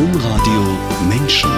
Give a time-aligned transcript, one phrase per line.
[0.00, 0.78] Domradio
[1.10, 1.50] Menschen.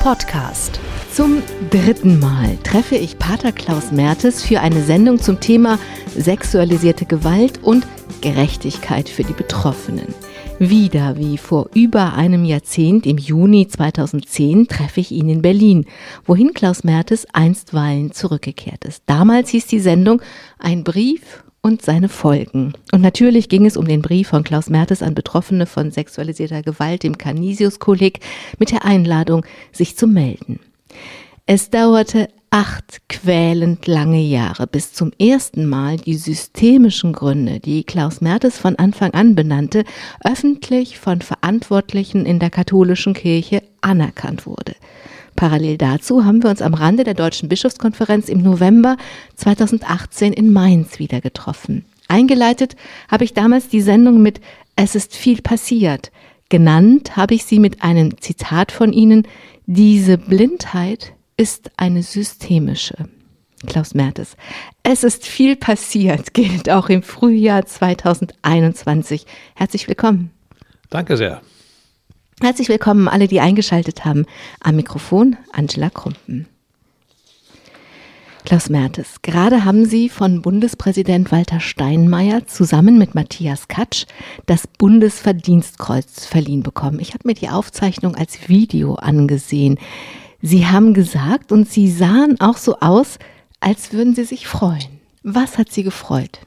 [0.00, 0.80] Podcast.
[1.12, 5.78] Zum dritten Mal treffe ich Pater Klaus Mertes für eine Sendung zum Thema
[6.16, 7.86] sexualisierte Gewalt und
[8.20, 10.12] Gerechtigkeit für die Betroffenen.
[10.58, 15.86] Wieder wie vor über einem Jahrzehnt im Juni 2010 treffe ich ihn in Berlin,
[16.26, 19.04] wohin Klaus Mertes einstweilen zurückgekehrt ist.
[19.06, 20.20] Damals hieß die Sendung
[20.58, 22.72] Ein Brief und seine Folgen.
[22.92, 27.04] Und natürlich ging es um den Brief von Klaus Mertes an Betroffene von sexualisierter Gewalt
[27.04, 28.20] im Canisius-Kolleg
[28.58, 30.58] mit der Einladung, sich zu melden.
[31.46, 38.20] Es dauerte acht quälend lange Jahre, bis zum ersten Mal die systemischen Gründe, die Klaus
[38.22, 39.84] Mertes von Anfang an benannte,
[40.24, 44.74] öffentlich von Verantwortlichen in der katholischen Kirche anerkannt wurde.
[45.38, 48.96] Parallel dazu haben wir uns am Rande der Deutschen Bischofskonferenz im November
[49.36, 51.84] 2018 in Mainz wieder getroffen.
[52.08, 52.74] Eingeleitet
[53.08, 54.40] habe ich damals die Sendung mit
[54.74, 56.10] Es ist viel passiert.
[56.48, 59.28] Genannt habe ich sie mit einem Zitat von Ihnen,
[59.66, 63.08] diese Blindheit ist eine systemische.
[63.64, 64.36] Klaus Mertes.
[64.82, 69.24] Es ist viel passiert, gilt auch im Frühjahr 2021.
[69.54, 70.32] Herzlich willkommen.
[70.90, 71.42] Danke sehr.
[72.40, 74.24] Herzlich willkommen alle, die eingeschaltet haben.
[74.60, 76.46] Am Mikrofon Angela Krumpen.
[78.44, 84.06] Klaus Mertes, gerade haben Sie von Bundespräsident Walter Steinmeier zusammen mit Matthias Katsch
[84.46, 87.00] das Bundesverdienstkreuz verliehen bekommen.
[87.00, 89.76] Ich habe mir die Aufzeichnung als Video angesehen.
[90.40, 93.18] Sie haben gesagt und Sie sahen auch so aus,
[93.58, 95.00] als würden Sie sich freuen.
[95.24, 96.38] Was hat Sie gefreut?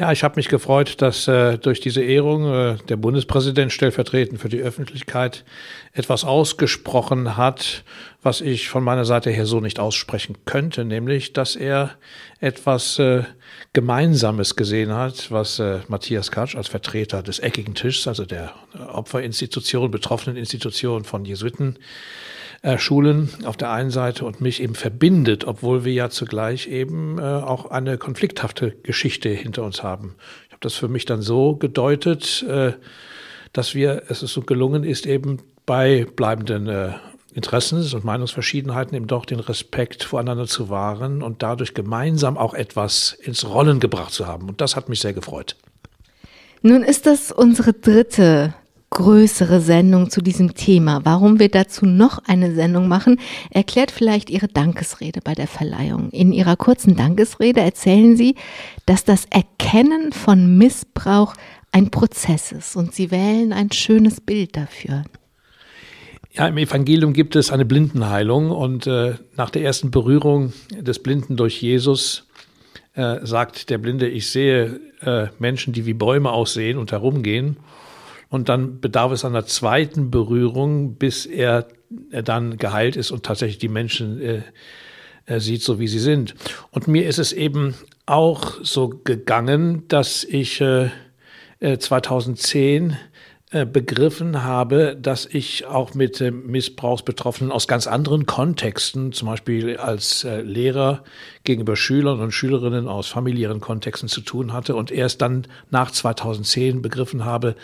[0.00, 4.48] Ja, ich habe mich gefreut, dass äh, durch diese Ehrung äh, der Bundespräsident stellvertretend für
[4.48, 5.44] die Öffentlichkeit
[5.92, 7.84] etwas ausgesprochen hat,
[8.22, 11.90] was ich von meiner Seite her so nicht aussprechen könnte, nämlich, dass er
[12.40, 13.24] etwas äh,
[13.74, 18.54] Gemeinsames gesehen hat, was äh, Matthias Katsch als Vertreter des eckigen Tischs, also der
[18.94, 21.78] Opferinstitution, betroffenen Institution von Jesuiten,
[22.62, 27.18] äh, Schulen auf der einen Seite und mich eben verbindet, obwohl wir ja zugleich eben
[27.18, 30.14] äh, auch eine konflikthafte Geschichte hinter uns haben.
[30.46, 32.72] Ich habe das für mich dann so gedeutet, äh,
[33.52, 36.92] dass wir, es so gelungen ist, eben bei bleibenden äh,
[37.32, 43.12] Interessen und Meinungsverschiedenheiten eben doch den Respekt voreinander zu wahren und dadurch gemeinsam auch etwas
[43.12, 44.48] ins Rollen gebracht zu haben.
[44.48, 45.56] Und das hat mich sehr gefreut.
[46.62, 48.54] Nun ist das unsere dritte
[48.90, 51.00] größere Sendung zu diesem Thema.
[51.04, 53.20] Warum wir dazu noch eine Sendung machen,
[53.50, 56.10] erklärt vielleicht Ihre Dankesrede bei der Verleihung.
[56.10, 58.34] In Ihrer kurzen Dankesrede erzählen Sie,
[58.86, 61.34] dass das Erkennen von Missbrauch
[61.72, 65.04] ein Prozess ist und Sie wählen ein schönes Bild dafür.
[66.32, 71.36] Ja, im Evangelium gibt es eine Blindenheilung und äh, nach der ersten Berührung des Blinden
[71.36, 72.26] durch Jesus
[72.94, 77.56] äh, sagt der Blinde, ich sehe äh, Menschen, die wie Bäume aussehen und herumgehen.
[78.30, 81.66] Und dann bedarf es einer zweiten Berührung, bis er,
[82.10, 84.42] er dann geheilt ist und tatsächlich die Menschen äh,
[85.26, 86.34] äh, sieht, so wie sie sind.
[86.70, 87.74] Und mir ist es eben
[88.06, 90.90] auch so gegangen, dass ich äh,
[91.60, 92.94] 2010 äh,
[93.50, 100.42] begriffen habe, dass ich auch mit Missbrauchsbetroffenen aus ganz anderen Kontexten, zum Beispiel als äh,
[100.42, 101.02] Lehrer
[101.42, 106.80] gegenüber Schülern und Schülerinnen aus familiären Kontexten zu tun hatte und erst dann nach 2010
[106.80, 107.56] begriffen habe,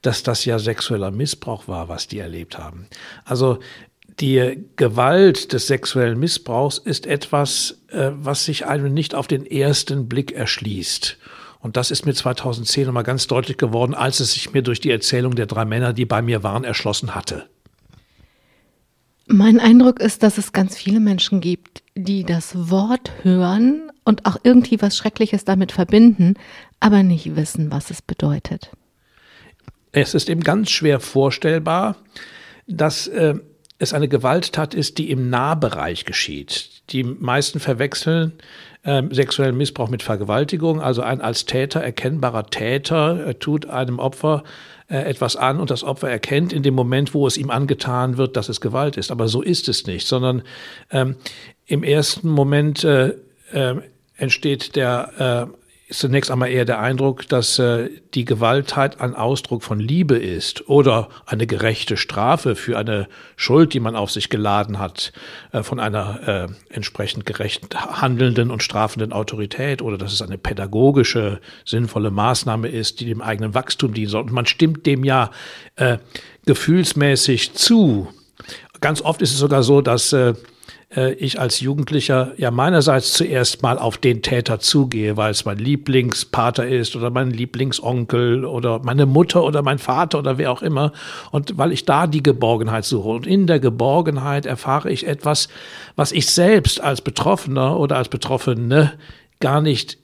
[0.00, 2.86] dass das ja sexueller Missbrauch war, was die erlebt haben.
[3.24, 3.58] Also
[4.20, 10.08] die Gewalt des sexuellen Missbrauchs ist etwas, äh, was sich einem nicht auf den ersten
[10.08, 11.18] Blick erschließt.
[11.62, 14.90] Und das ist mir 2010 nochmal ganz deutlich geworden, als es sich mir durch die
[14.90, 17.48] Erzählung der drei Männer, die bei mir waren, erschlossen hatte.
[19.28, 24.36] Mein Eindruck ist, dass es ganz viele Menschen gibt, die das Wort hören und auch
[24.42, 26.34] irgendwie was Schreckliches damit verbinden,
[26.80, 28.72] aber nicht wissen, was es bedeutet.
[29.92, 31.96] Es ist eben ganz schwer vorstellbar,
[32.66, 33.34] dass äh,
[33.78, 36.82] es eine Gewalttat ist, die im Nahbereich geschieht.
[36.90, 38.32] Die meisten verwechseln
[38.82, 40.80] äh, sexuellen Missbrauch mit Vergewaltigung.
[40.80, 44.44] Also ein als Täter erkennbarer Täter äh, tut einem Opfer
[44.88, 48.36] äh, etwas an und das Opfer erkennt in dem Moment, wo es ihm angetan wird,
[48.36, 49.10] dass es Gewalt ist.
[49.10, 50.42] Aber so ist es nicht, sondern
[50.90, 51.16] ähm,
[51.66, 53.14] im ersten Moment äh,
[53.52, 53.76] äh,
[54.16, 55.48] entsteht der
[55.92, 60.66] ist zunächst einmal eher der Eindruck, dass äh, die Gewaltheit ein Ausdruck von Liebe ist
[60.68, 65.12] oder eine gerechte Strafe für eine Schuld, die man auf sich geladen hat,
[65.52, 71.40] äh, von einer äh, entsprechend gerecht handelnden und strafenden Autorität oder dass es eine pädagogische,
[71.66, 74.22] sinnvolle Maßnahme ist, die dem eigenen Wachstum dienen soll.
[74.22, 75.30] Und man stimmt dem ja
[75.76, 75.98] äh,
[76.46, 78.08] gefühlsmäßig zu.
[78.80, 80.16] Ganz oft ist es sogar so, dass
[80.96, 85.58] äh, ich als Jugendlicher ja meinerseits zuerst mal auf den Täter zugehe, weil es mein
[85.58, 90.92] Lieblingspater ist oder mein Lieblingsonkel oder meine Mutter oder mein Vater oder wer auch immer.
[91.30, 93.08] Und weil ich da die Geborgenheit suche.
[93.08, 95.48] Und in der Geborgenheit erfahre ich etwas,
[95.96, 98.92] was ich selbst als Betroffener oder als Betroffene
[99.40, 99.98] gar nicht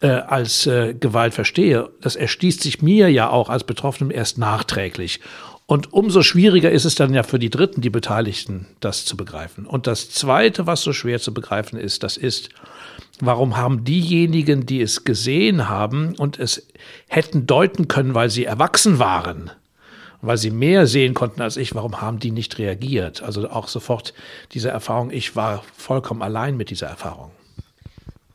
[0.00, 1.90] äh, als äh, Gewalt verstehe.
[2.00, 5.20] Das erschließt sich mir ja auch als Betroffenem erst nachträglich.
[5.70, 9.66] Und umso schwieriger ist es dann ja für die Dritten, die Beteiligten, das zu begreifen.
[9.66, 12.48] Und das Zweite, was so schwer zu begreifen ist, das ist,
[13.20, 16.66] warum haben diejenigen, die es gesehen haben und es
[17.06, 19.52] hätten deuten können, weil sie erwachsen waren,
[20.22, 23.22] weil sie mehr sehen konnten als ich, warum haben die nicht reagiert?
[23.22, 24.12] Also auch sofort
[24.50, 27.30] diese Erfahrung, ich war vollkommen allein mit dieser Erfahrung.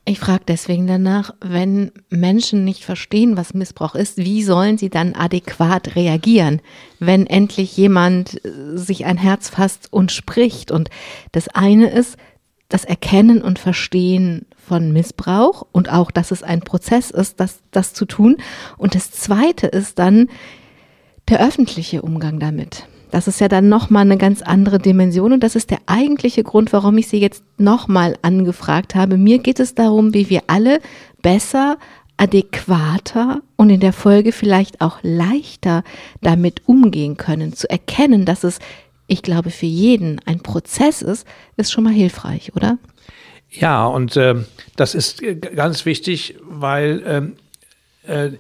[0.08, 5.16] Ich frage deswegen danach, wenn Menschen nicht verstehen, was Missbrauch ist, wie sollen sie dann
[5.16, 6.62] adäquat reagieren,
[7.00, 10.70] wenn endlich jemand äh, sich ein Herz fasst und spricht?
[10.70, 10.92] Und
[11.32, 12.18] das eine ist
[12.70, 17.94] das Erkennen und Verstehen von Missbrauch und auch, dass es ein Prozess ist, das, das
[17.94, 18.38] zu tun.
[18.78, 20.30] Und das zweite ist dann
[21.30, 22.88] der öffentliche Umgang damit.
[23.16, 26.74] Das ist ja dann nochmal eine ganz andere Dimension und das ist der eigentliche Grund,
[26.74, 29.16] warum ich Sie jetzt nochmal angefragt habe.
[29.16, 30.82] Mir geht es darum, wie wir alle
[31.22, 31.78] besser,
[32.18, 35.86] adäquater und in der Folge vielleicht auch leichter
[36.20, 37.54] damit umgehen können.
[37.54, 38.60] Zu erkennen, dass es,
[39.08, 41.26] ich glaube, für jeden ein Prozess ist,
[41.56, 42.78] ist schon mal hilfreich, oder?
[43.50, 44.36] Ja, und äh,
[44.76, 45.24] das ist
[45.56, 47.36] ganz wichtig, weil ähm,
[48.06, 48.32] äh,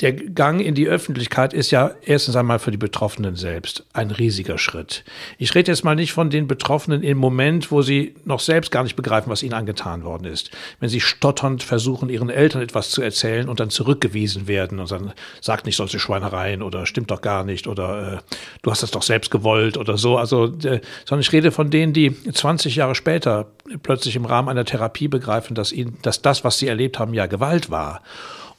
[0.00, 4.56] der Gang in die Öffentlichkeit ist ja erstens einmal für die Betroffenen selbst ein riesiger
[4.56, 5.04] Schritt.
[5.36, 8.82] Ich rede jetzt mal nicht von den Betroffenen im Moment, wo sie noch selbst gar
[8.82, 10.50] nicht begreifen, was ihnen angetan worden ist.
[10.80, 15.12] Wenn sie stotternd versuchen, ihren Eltern etwas zu erzählen und dann zurückgewiesen werden und dann
[15.42, 18.18] sagt nicht solche Schweinereien oder stimmt doch gar nicht oder äh,
[18.62, 20.16] du hast das doch selbst gewollt oder so.
[20.16, 23.48] Also, äh, sondern ich rede von denen, die 20 Jahre später
[23.82, 27.26] plötzlich im Rahmen einer Therapie begreifen, dass ihnen, dass das, was sie erlebt haben, ja
[27.26, 28.00] Gewalt war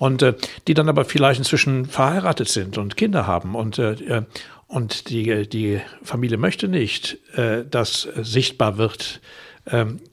[0.01, 0.33] und äh,
[0.67, 3.53] die dann aber vielleicht inzwischen verheiratet sind und Kinder haben.
[3.53, 4.23] Und äh, äh
[4.65, 9.19] und die, die Familie möchte nicht, äh, dass sichtbar wird,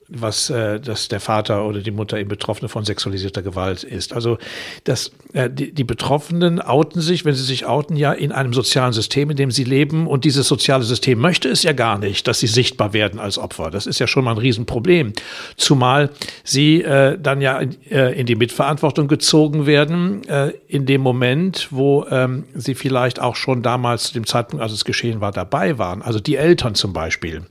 [0.09, 4.13] was äh, dass der Vater oder die Mutter eben Betroffene von sexualisierter Gewalt ist.
[4.13, 4.37] Also
[4.83, 8.93] das, äh, die, die Betroffenen outen sich, wenn sie sich outen, ja in einem sozialen
[8.93, 10.07] System, in dem sie leben.
[10.07, 13.69] Und dieses soziale System möchte es ja gar nicht, dass sie sichtbar werden als Opfer.
[13.71, 15.13] Das ist ja schon mal ein Riesenproblem.
[15.57, 16.09] Zumal
[16.43, 17.59] sie äh, dann ja
[17.89, 23.35] äh, in die Mitverantwortung gezogen werden, äh, in dem Moment, wo ähm, sie vielleicht auch
[23.35, 26.01] schon damals zu dem Zeitpunkt, als es geschehen war, dabei waren.
[26.01, 27.43] Also die Eltern zum Beispiel.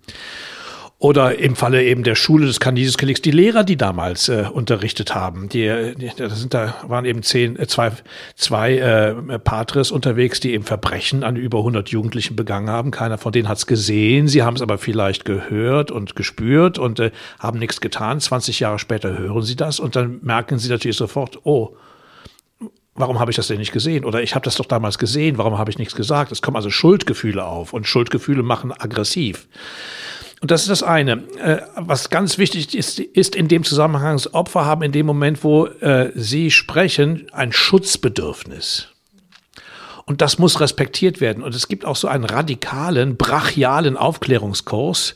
[1.01, 5.49] Oder im Falle eben der Schule des Canisius-Kollegs die Lehrer, die damals äh, unterrichtet haben.
[5.49, 7.93] Die, die, das sind, da waren eben zehn, äh, zwei,
[8.35, 12.91] zwei äh, Patres unterwegs, die eben Verbrechen an über 100 Jugendlichen begangen haben.
[12.91, 14.27] Keiner von denen hat's gesehen.
[14.27, 18.19] Sie haben es aber vielleicht gehört und gespürt und äh, haben nichts getan.
[18.19, 21.77] 20 Jahre später hören sie das und dann merken sie natürlich sofort, oh,
[22.97, 24.05] warum habe ich das denn nicht gesehen?
[24.05, 26.33] Oder ich habe das doch damals gesehen, warum habe ich nichts gesagt?
[26.33, 29.47] Es kommen also Schuldgefühle auf und Schuldgefühle machen aggressiv.
[30.41, 31.25] Und das ist das eine.
[31.39, 35.67] Äh, was ganz wichtig ist, ist in dem Zusammenhang, Opfer haben in dem Moment, wo
[35.67, 38.89] äh, sie sprechen, ein Schutzbedürfnis.
[40.09, 41.43] Und das muss respektiert werden.
[41.43, 45.15] Und es gibt auch so einen radikalen, brachialen Aufklärungskurs,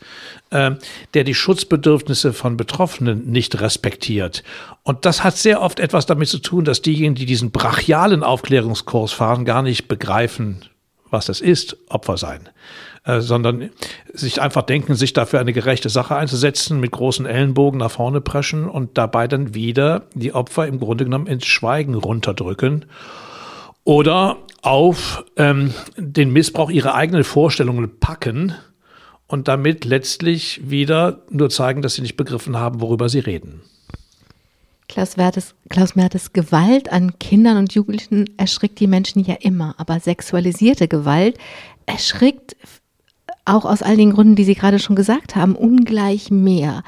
[0.50, 0.72] äh,
[1.14, 4.42] der die Schutzbedürfnisse von Betroffenen nicht respektiert.
[4.82, 9.12] Und das hat sehr oft etwas damit zu tun, dass diejenigen, die diesen brachialen Aufklärungskurs
[9.12, 10.66] fahren, gar nicht begreifen,
[11.12, 12.48] was das ist, Opfer sein.
[13.04, 13.70] Äh, sondern
[14.12, 18.68] sich einfach denken, sich dafür eine gerechte Sache einzusetzen, mit großen Ellenbogen nach vorne preschen
[18.68, 22.84] und dabei dann wieder die Opfer im Grunde genommen ins Schweigen runterdrücken
[23.82, 28.54] oder auf ähm, den Missbrauch ihrer eigenen Vorstellungen packen
[29.26, 33.62] und damit letztlich wieder nur zeigen, dass sie nicht begriffen haben, worüber sie reden.
[34.92, 39.98] Klaus, Wertes, Klaus Mertes, Gewalt an Kindern und Jugendlichen erschrickt die Menschen ja immer, aber
[40.00, 41.38] sexualisierte Gewalt
[41.86, 42.56] erschrickt
[43.46, 46.82] auch aus all den Gründen, die Sie gerade schon gesagt haben, ungleich mehr.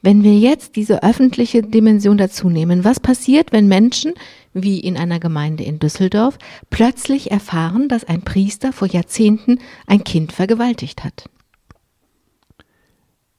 [0.00, 4.14] Wenn wir jetzt diese öffentliche Dimension dazu nehmen, was passiert, wenn Menschen,
[4.54, 6.38] wie in einer Gemeinde in Düsseldorf,
[6.70, 11.28] plötzlich erfahren, dass ein Priester vor Jahrzehnten ein Kind vergewaltigt hat?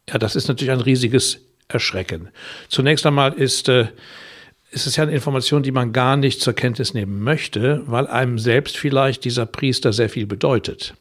[0.10, 1.40] Ja, das ist natürlich ein riesiges
[1.74, 2.30] Erschrecken.
[2.70, 3.88] Zunächst einmal ist, äh,
[4.72, 8.78] es ja eine Information, die man gar nicht zur Kenntnis nehmen möchte, weil einem selbst
[8.78, 10.96] vielleicht dieser Priester sehr viel bedeutet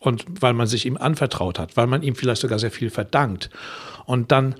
[0.00, 3.50] und weil man sich ihm anvertraut hat, weil man ihm vielleicht sogar sehr viel verdankt.
[4.04, 4.56] Und dann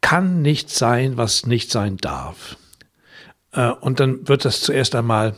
[0.00, 2.56] kann nicht sein, was nicht sein darf.
[3.52, 5.34] Äh, und dann wird das zuerst einmal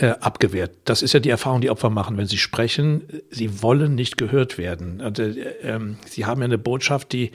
[0.00, 0.72] äh, abgewehrt.
[0.86, 3.02] Das ist ja die Erfahrung, die Opfer machen, wenn sie sprechen.
[3.30, 5.02] Sie wollen nicht gehört werden.
[5.02, 5.30] Und, äh,
[5.62, 7.32] ähm, sie haben ja eine Botschaft, die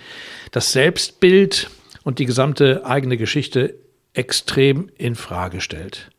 [0.52, 1.70] das Selbstbild
[2.04, 3.76] und die gesamte eigene Geschichte
[4.14, 6.10] extrem in Frage stellt.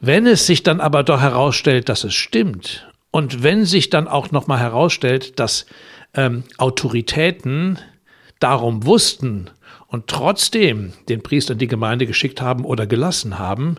[0.00, 4.32] Wenn es sich dann aber doch herausstellt, dass es stimmt und wenn sich dann auch
[4.32, 5.66] noch mal herausstellt, dass
[6.14, 7.78] ähm, Autoritäten
[8.40, 9.50] darum wussten
[9.96, 13.76] und trotzdem den Priester in die Gemeinde geschickt haben oder gelassen haben,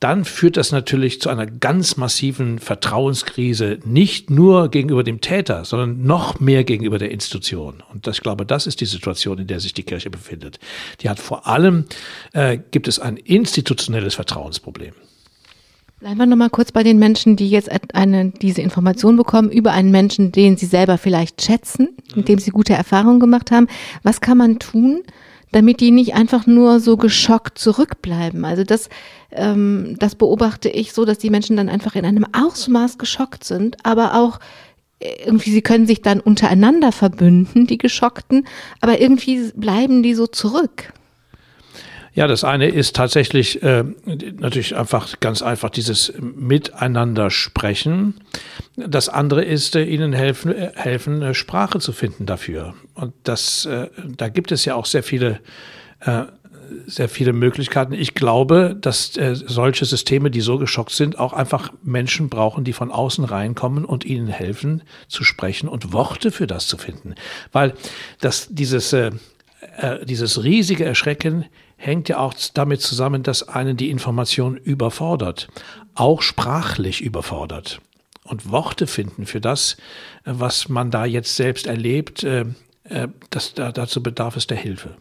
[0.00, 6.04] dann führt das natürlich zu einer ganz massiven Vertrauenskrise, nicht nur gegenüber dem Täter, sondern
[6.04, 7.82] noch mehr gegenüber der Institution.
[7.92, 10.58] Und das, ich glaube, das ist die Situation, in der sich die Kirche befindet.
[11.02, 11.84] Die hat vor allem,
[12.32, 14.94] äh, gibt es ein institutionelles Vertrauensproblem.
[16.00, 19.90] Bleiben wir nochmal kurz bei den Menschen, die jetzt eine, diese Information bekommen über einen
[19.90, 23.66] Menschen, den sie selber vielleicht schätzen, mit dem sie gute Erfahrungen gemacht haben.
[24.02, 25.02] Was kann man tun,
[25.52, 28.44] damit die nicht einfach nur so geschockt zurückbleiben?
[28.44, 28.88] Also das,
[29.30, 33.76] ähm, das beobachte ich so, dass die Menschen dann einfach in einem Ausmaß geschockt sind,
[33.84, 34.40] aber auch
[35.00, 38.46] äh, irgendwie, sie können sich dann untereinander verbünden, die Geschockten,
[38.80, 40.92] aber irgendwie bleiben die so zurück.
[42.14, 43.84] Ja, das eine ist tatsächlich äh,
[44.38, 48.14] natürlich einfach ganz einfach dieses Miteinander sprechen.
[48.76, 52.74] Das andere ist äh, ihnen helfen, äh, helfen äh, Sprache zu finden dafür.
[52.94, 55.40] Und das, äh, da gibt es ja auch sehr viele
[56.00, 56.24] äh,
[56.86, 57.92] sehr viele Möglichkeiten.
[57.92, 62.72] Ich glaube, dass äh, solche Systeme, die so geschockt sind, auch einfach Menschen brauchen, die
[62.72, 67.14] von außen reinkommen und ihnen helfen zu sprechen und Worte für das zu finden.
[67.52, 67.74] Weil
[68.20, 69.10] das, dieses, äh,
[69.78, 71.46] äh, dieses riesige Erschrecken
[71.78, 75.48] hängt ja auch damit zusammen, dass einen die Information überfordert,
[75.94, 77.80] auch sprachlich überfordert.
[78.24, 79.78] Und Worte finden für das,
[80.24, 82.44] was man da jetzt selbst erlebt, äh,
[82.84, 84.96] äh, das, dazu bedarf es der Hilfe.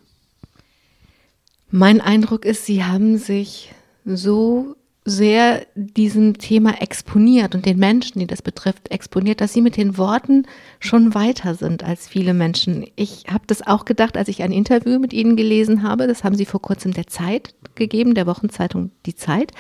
[1.69, 3.73] Mein Eindruck ist, Sie haben sich
[4.05, 4.75] so
[5.07, 9.97] sehr diesem Thema exponiert und den Menschen, die das betrifft, exponiert, dass sie mit den
[9.97, 10.45] Worten
[10.81, 12.85] schon weiter sind als viele Menschen.
[12.97, 16.07] Ich habe das auch gedacht, als ich ein Interview mit ihnen gelesen habe.
[16.07, 19.53] Das haben sie vor kurzem der Zeit gegeben, der Wochenzeitung Die Zeit.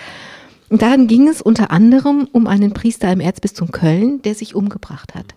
[0.67, 5.15] Und darin ging es unter anderem um einen Priester im Erzbistum Köln, der sich umgebracht
[5.15, 5.33] hat.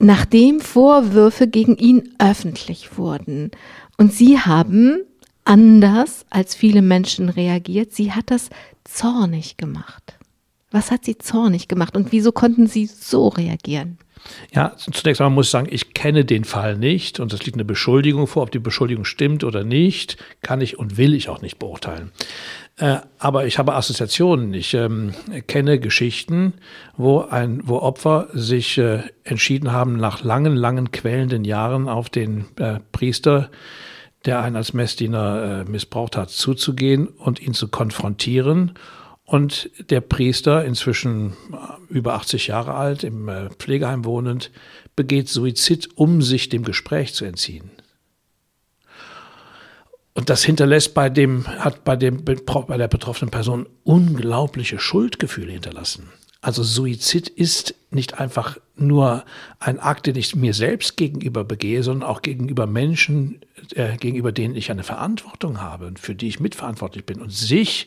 [0.00, 3.52] Nachdem Vorwürfe gegen ihn öffentlich wurden.
[3.98, 4.98] Und sie haben
[5.44, 7.92] anders als viele Menschen reagiert.
[7.92, 8.50] Sie hat das
[8.84, 10.14] zornig gemacht.
[10.70, 13.98] Was hat sie zornig gemacht und wieso konnten sie so reagieren?
[14.52, 17.64] Ja, zunächst einmal muss ich sagen, ich kenne den Fall nicht und es liegt eine
[17.64, 18.42] Beschuldigung vor.
[18.42, 22.12] Ob die Beschuldigung stimmt oder nicht, kann ich und will ich auch nicht beurteilen.
[22.76, 24.54] Äh, aber ich habe Assoziationen.
[24.54, 25.12] Ich ähm,
[25.46, 26.54] kenne Geschichten,
[26.96, 32.46] wo, ein, wo Opfer sich äh, entschieden haben, nach langen, langen quälenden Jahren auf den
[32.58, 33.50] äh, Priester
[34.24, 38.72] der einen als Messdiener äh, missbraucht hat, zuzugehen und ihn zu konfrontieren.
[39.24, 44.50] Und der Priester, inzwischen äh, über 80 Jahre alt, im äh, Pflegeheim wohnend,
[44.96, 47.70] begeht Suizid, um sich dem Gespräch zu entziehen.
[50.14, 56.10] Und das hinterlässt bei dem, hat bei dem, bei der betroffenen Person unglaubliche Schuldgefühle hinterlassen.
[56.42, 59.24] Also Suizid ist nicht einfach nur
[59.60, 63.40] ein Akt, den ich mir selbst gegenüber begehe, sondern auch gegenüber Menschen,
[63.74, 67.22] äh, gegenüber denen ich eine Verantwortung habe und für die ich mitverantwortlich bin.
[67.22, 67.86] Und sich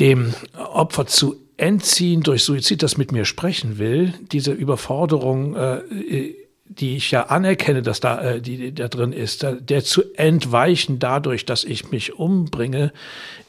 [0.00, 6.34] dem Opfer zu entziehen durch Suizid, das mit mir sprechen will, diese Überforderung, äh,
[6.68, 11.44] die ich ja anerkenne, dass da, äh, die, da drin ist, der zu entweichen dadurch,
[11.44, 12.92] dass ich mich umbringe,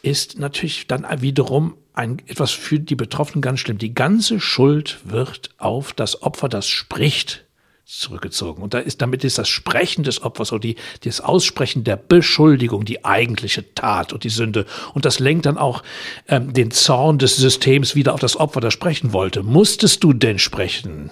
[0.01, 3.77] ist natürlich dann wiederum ein, etwas für die Betroffenen ganz schlimm.
[3.77, 7.43] Die ganze Schuld wird auf das Opfer, das spricht,
[7.87, 8.61] zurückgezogen.
[8.61, 12.83] Und da ist, damit ist das Sprechen des Opfers oder die, das Aussprechen der Beschuldigung
[12.83, 14.65] die eigentliche Tat und die Sünde.
[14.93, 15.83] Und das lenkt dann auch
[16.27, 19.41] ähm, den Zorn des Systems wieder auf das Opfer, das sprechen wollte.
[19.41, 21.11] Musstest du denn sprechen?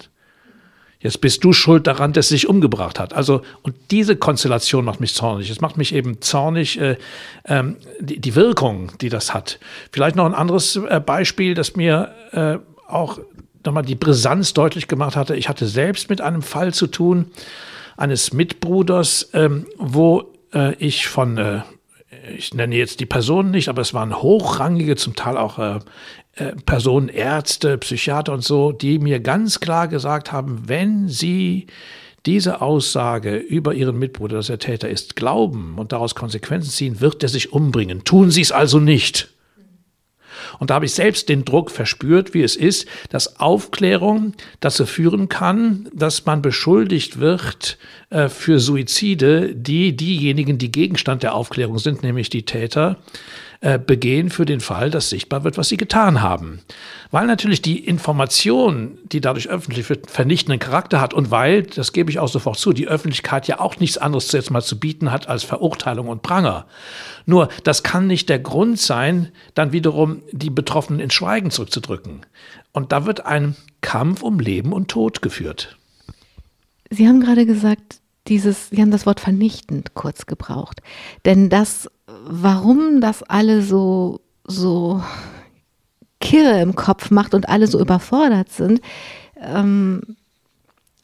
[1.06, 3.14] Jetzt bist du schuld daran, dass er sich umgebracht hat.
[3.14, 5.52] Also, und diese Konstellation macht mich zornig.
[5.52, 6.98] Es macht mich eben zornig, äh,
[7.46, 9.60] ähm, die, die, Wirkung, die das hat.
[9.92, 12.58] Vielleicht noch ein anderes äh, Beispiel, das mir äh,
[12.88, 13.20] auch
[13.64, 15.36] nochmal die Brisanz deutlich gemacht hatte.
[15.36, 17.28] Ich hatte selbst mit einem Fall zu tun,
[17.98, 21.62] eines Mitbruders, ähm, wo äh, ich von äh,
[22.36, 25.80] ich nenne jetzt die Personen nicht, aber es waren hochrangige, zum Teil auch äh,
[26.66, 31.68] Personen, Ärzte, Psychiater und so, die mir ganz klar gesagt haben, wenn sie
[32.26, 37.24] diese Aussage über ihren Mitbruder, dass er Täter ist, glauben und daraus Konsequenzen ziehen, wird
[37.24, 38.04] er sich umbringen.
[38.04, 39.30] Tun Sie es also nicht.
[40.60, 45.30] Und da habe ich selbst den Druck verspürt, wie es ist, dass Aufklärung dazu führen
[45.30, 47.78] kann, dass man beschuldigt wird
[48.10, 52.98] äh, für Suizide, die diejenigen, die Gegenstand der Aufklärung sind, nämlich die Täter,
[53.62, 56.60] äh, begehen für den Fall, dass sichtbar wird, was sie getan haben.
[57.12, 62.12] Weil natürlich die Information, die dadurch öffentlich wird, vernichtenden Charakter hat und weil, das gebe
[62.12, 65.28] ich auch sofort zu, die Öffentlichkeit ja auch nichts anderes jetzt mal zu bieten hat
[65.28, 66.66] als Verurteilung und Pranger.
[67.26, 72.26] Nur, das kann nicht der Grund sein, dann wiederum die Betroffenen ins Schweigen zurückzudrücken.
[72.72, 75.78] Und da wird ein Kampf um Leben und Tod geführt.
[76.90, 80.82] Sie haben gerade gesagt, dieses, Sie haben das Wort vernichtend kurz gebraucht.
[81.26, 81.90] Denn das,
[82.28, 85.02] warum das alle so, so
[86.20, 88.82] Kirre im Kopf macht und alle so überfordert sind,
[89.40, 90.02] ähm,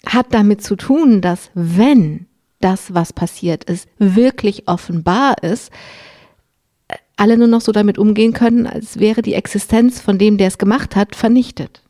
[0.05, 2.27] hat damit zu tun, dass wenn
[2.59, 5.71] das, was passiert ist, wirklich offenbar ist,
[7.17, 10.57] alle nur noch so damit umgehen können, als wäre die Existenz von dem, der es
[10.57, 11.83] gemacht hat, vernichtet.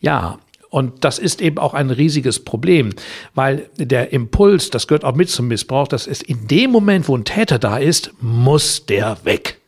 [0.00, 0.38] Ja,
[0.74, 2.90] und das ist eben auch ein riesiges Problem,
[3.36, 7.16] weil der Impuls, das gehört auch mit zum Missbrauch, das ist in dem Moment, wo
[7.16, 9.60] ein Täter da ist, muss der weg.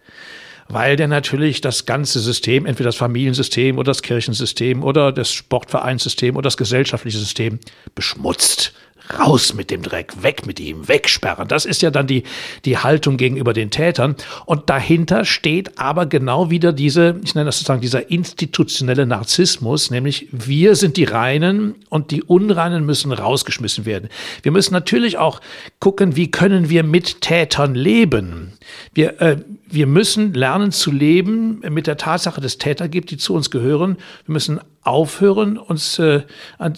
[0.66, 6.34] Weil der natürlich das ganze System, entweder das Familiensystem oder das Kirchensystem oder das Sportvereinssystem
[6.34, 7.60] oder das gesellschaftliche System
[7.94, 8.72] beschmutzt
[9.18, 11.48] raus mit dem Dreck, weg mit ihm, wegsperren.
[11.48, 12.24] Das ist ja dann die,
[12.64, 14.16] die Haltung gegenüber den Tätern.
[14.44, 20.28] Und dahinter steht aber genau wieder diese, ich nenne das sozusagen dieser institutionelle Narzissmus, nämlich
[20.30, 24.08] wir sind die Reinen und die Unreinen müssen rausgeschmissen werden.
[24.42, 25.40] Wir müssen natürlich auch
[25.86, 28.54] gucken, wie können wir mit Tätern leben.
[28.92, 29.36] Wir, äh,
[29.68, 33.52] wir müssen lernen zu leben mit der Tatsache, dass es Täter gibt, die zu uns
[33.52, 33.96] gehören.
[34.24, 36.22] Wir müssen aufhören, uns, äh,
[36.58, 36.70] äh,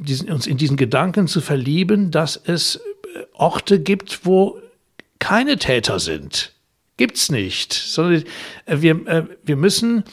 [0.00, 2.80] diesen, uns in diesen Gedanken zu verlieben, dass es äh,
[3.34, 4.58] Orte gibt, wo
[5.18, 6.53] keine Täter sind.
[6.96, 8.22] Gibt's nicht, sondern
[8.66, 10.04] äh, wir, äh, wir müssen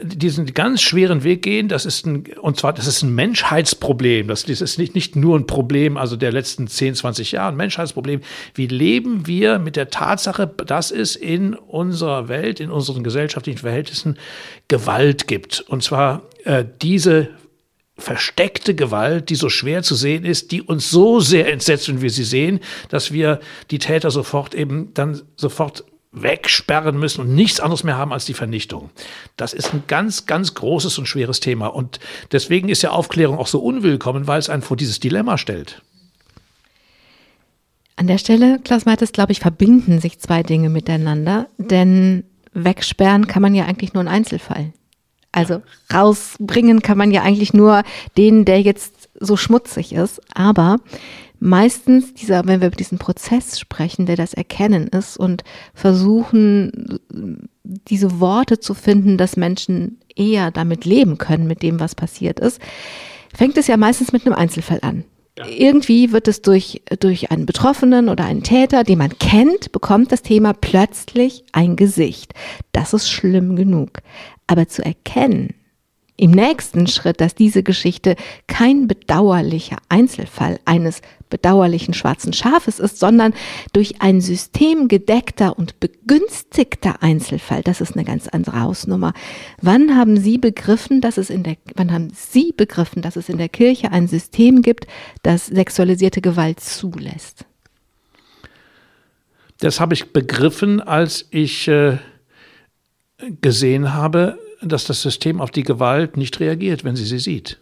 [0.00, 1.68] diesen ganz schweren Weg gehen.
[1.68, 4.28] Das ist ein, und zwar, das ist ein Menschheitsproblem.
[4.28, 7.56] Das, das ist nicht, nicht nur ein Problem, also der letzten 10, 20 Jahre, ein
[7.56, 8.20] Menschheitsproblem.
[8.54, 14.18] Wie leben wir mit der Tatsache, dass es in unserer Welt, in unseren gesellschaftlichen Verhältnissen
[14.68, 15.62] Gewalt gibt?
[15.62, 17.30] Und zwar äh, diese
[17.96, 22.10] versteckte Gewalt, die so schwer zu sehen ist, die uns so sehr entsetzt, wenn wir
[22.10, 23.40] sie sehen, dass wir
[23.72, 28.34] die Täter sofort eben dann sofort wegsperren müssen und nichts anderes mehr haben als die
[28.34, 28.90] Vernichtung.
[29.36, 31.66] Das ist ein ganz, ganz großes und schweres Thema.
[31.66, 32.00] Und
[32.32, 35.82] deswegen ist ja Aufklärung auch so unwillkommen, weil es einen vor dieses Dilemma stellt.
[37.96, 43.42] An der Stelle, Klaus Mattes, glaube ich, verbinden sich zwei Dinge miteinander, denn wegsperren kann
[43.42, 44.72] man ja eigentlich nur ein Einzelfall.
[45.32, 47.82] Also rausbringen kann man ja eigentlich nur
[48.16, 50.20] den, der jetzt so schmutzig ist.
[50.34, 50.78] Aber
[51.40, 56.98] meistens dieser, wenn wir über diesen Prozess sprechen, der das Erkennen ist und versuchen,
[57.62, 62.60] diese Worte zu finden, dass Menschen eher damit leben können, mit dem, was passiert ist,
[63.34, 65.04] fängt es ja meistens mit einem Einzelfall an.
[65.38, 65.46] Ja.
[65.46, 70.22] Irgendwie wird es durch, durch einen Betroffenen oder einen Täter, den man kennt, bekommt das
[70.22, 72.34] Thema plötzlich ein Gesicht.
[72.72, 74.00] Das ist schlimm genug.
[74.48, 75.54] Aber zu erkennen,
[76.18, 78.16] im nächsten Schritt, dass diese Geschichte
[78.48, 81.00] kein bedauerlicher Einzelfall eines
[81.30, 83.34] bedauerlichen schwarzen Schafes ist, sondern
[83.72, 87.62] durch ein System gedeckter und begünstigter Einzelfall.
[87.62, 89.12] Das ist eine ganz andere Hausnummer.
[89.62, 93.38] Wann haben Sie begriffen, dass es in der, wann haben Sie begriffen, dass es in
[93.38, 94.86] der Kirche ein System gibt,
[95.22, 97.44] das sexualisierte Gewalt zulässt?
[99.60, 101.98] Das habe ich begriffen, als ich äh,
[103.40, 107.58] gesehen habe, dass das System auf die Gewalt nicht reagiert, wenn sie sie sieht.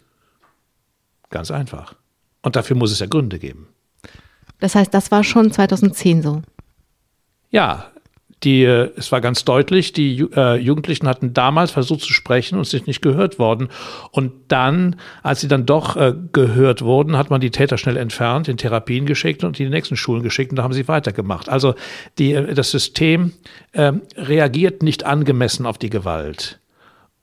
[1.29, 1.95] Ganz einfach.
[2.41, 3.67] Und dafür muss es ja Gründe geben.
[4.59, 6.41] Das heißt, das war schon 2010 so.
[7.49, 7.91] Ja,
[8.43, 12.65] die, äh, es war ganz deutlich, die äh, Jugendlichen hatten damals versucht zu sprechen und
[12.65, 13.69] sind nicht gehört worden.
[14.11, 18.47] Und dann, als sie dann doch äh, gehört wurden, hat man die Täter schnell entfernt,
[18.47, 21.49] in Therapien geschickt und in die nächsten Schulen geschickt und da haben sie weitergemacht.
[21.49, 21.73] Also
[22.19, 23.33] die, äh, das System
[23.73, 26.59] ähm, reagiert nicht angemessen auf die Gewalt.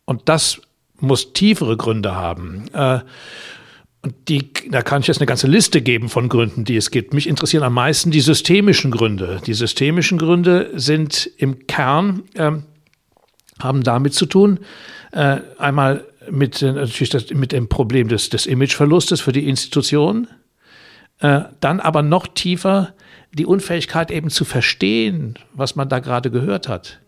[0.05, 0.61] Und das
[0.99, 2.67] muss tiefere Gründe haben.
[2.73, 3.01] Äh,
[4.03, 7.15] und die, da kann ich jetzt eine ganze Liste geben von Gründen, die es gibt.
[7.15, 9.41] Mich interessieren am meisten die systemischen Gründe.
[9.47, 12.53] Die systemischen Gründe sind im Kern, äh,
[13.59, 14.61] haben damit zu tun,
[15.13, 20.29] äh, einmal mit, äh, natürlich das, mit dem Problem des, des Imageverlustes für die Institution,
[21.21, 22.93] äh, dann aber noch tiefer
[23.33, 27.01] die Unfähigkeit eben zu verstehen, was man da gerade gehört hat.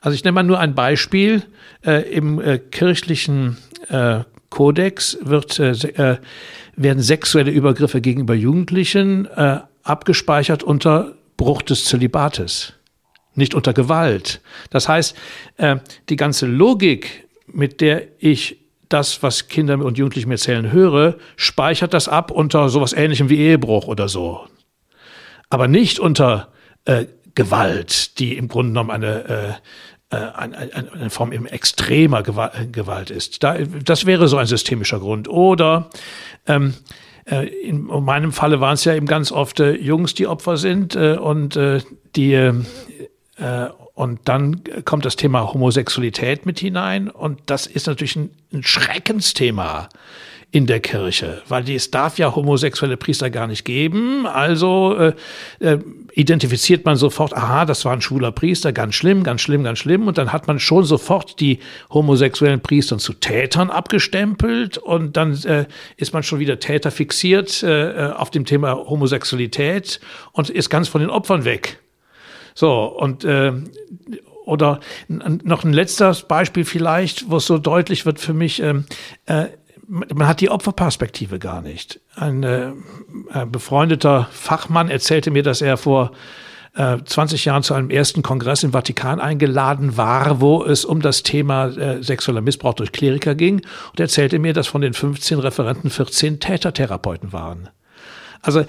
[0.00, 1.42] Also ich nenne mal nur ein Beispiel.
[1.84, 3.56] Äh, Im äh, kirchlichen
[3.88, 6.18] äh, Kodex wird, äh, äh,
[6.76, 12.74] werden sexuelle Übergriffe gegenüber Jugendlichen äh, abgespeichert unter Bruch des Zölibates,
[13.34, 14.42] nicht unter Gewalt.
[14.68, 15.16] Das heißt,
[16.10, 18.58] die ganze Logik, mit der ich
[18.90, 23.38] das, was Kinder und Jugendliche mir erzählen, höre, speichert das ab unter sowas ähnlichem wie
[23.38, 24.46] Ehebruch oder so.
[25.48, 26.52] Aber nicht unter
[26.84, 29.60] äh, Gewalt, die im Grunde genommen eine,
[30.10, 33.42] äh, eine, eine Form eben extremer Gewalt ist.
[33.42, 35.28] Da, das wäre so ein systemischer Grund.
[35.28, 35.90] Oder
[36.46, 36.74] ähm,
[37.30, 40.96] äh, in meinem Falle waren es ja eben ganz oft äh, Jungs, die Opfer sind
[40.96, 41.80] äh, und äh,
[42.16, 42.54] die äh,
[43.94, 49.88] und dann kommt das Thema Homosexualität mit hinein und das ist natürlich ein, ein Schreckensthema
[50.52, 54.26] in der Kirche, weil es darf ja homosexuelle Priester gar nicht geben.
[54.26, 55.14] Also äh,
[55.60, 55.78] äh,
[56.12, 60.08] identifiziert man sofort, aha, das war ein schwuler Priester, ganz schlimm, ganz schlimm, ganz schlimm.
[60.08, 61.60] Und dann hat man schon sofort die
[61.90, 68.08] homosexuellen Priester zu Tätern abgestempelt und dann äh, ist man schon wieder Täter fixiert äh,
[68.08, 70.00] äh auf dem Thema Homosexualität
[70.32, 71.78] und ist ganz von den Opfern weg.
[72.54, 73.52] So, und äh,
[74.50, 78.84] oder noch ein letztes Beispiel vielleicht, wo es so deutlich wird für mich, ähm,
[79.26, 79.46] äh,
[79.90, 82.00] man hat die Opferperspektive gar nicht.
[82.14, 82.72] Ein, äh,
[83.30, 86.12] ein befreundeter Fachmann erzählte mir, dass er vor
[86.76, 91.24] äh, 20 Jahren zu einem ersten Kongress im Vatikan eingeladen war, wo es um das
[91.24, 93.56] Thema äh, sexueller Missbrauch durch Kleriker ging.
[93.56, 97.68] Und er erzählte mir, dass von den 15 Referenten 14 Tätertherapeuten waren.
[98.42, 98.64] Also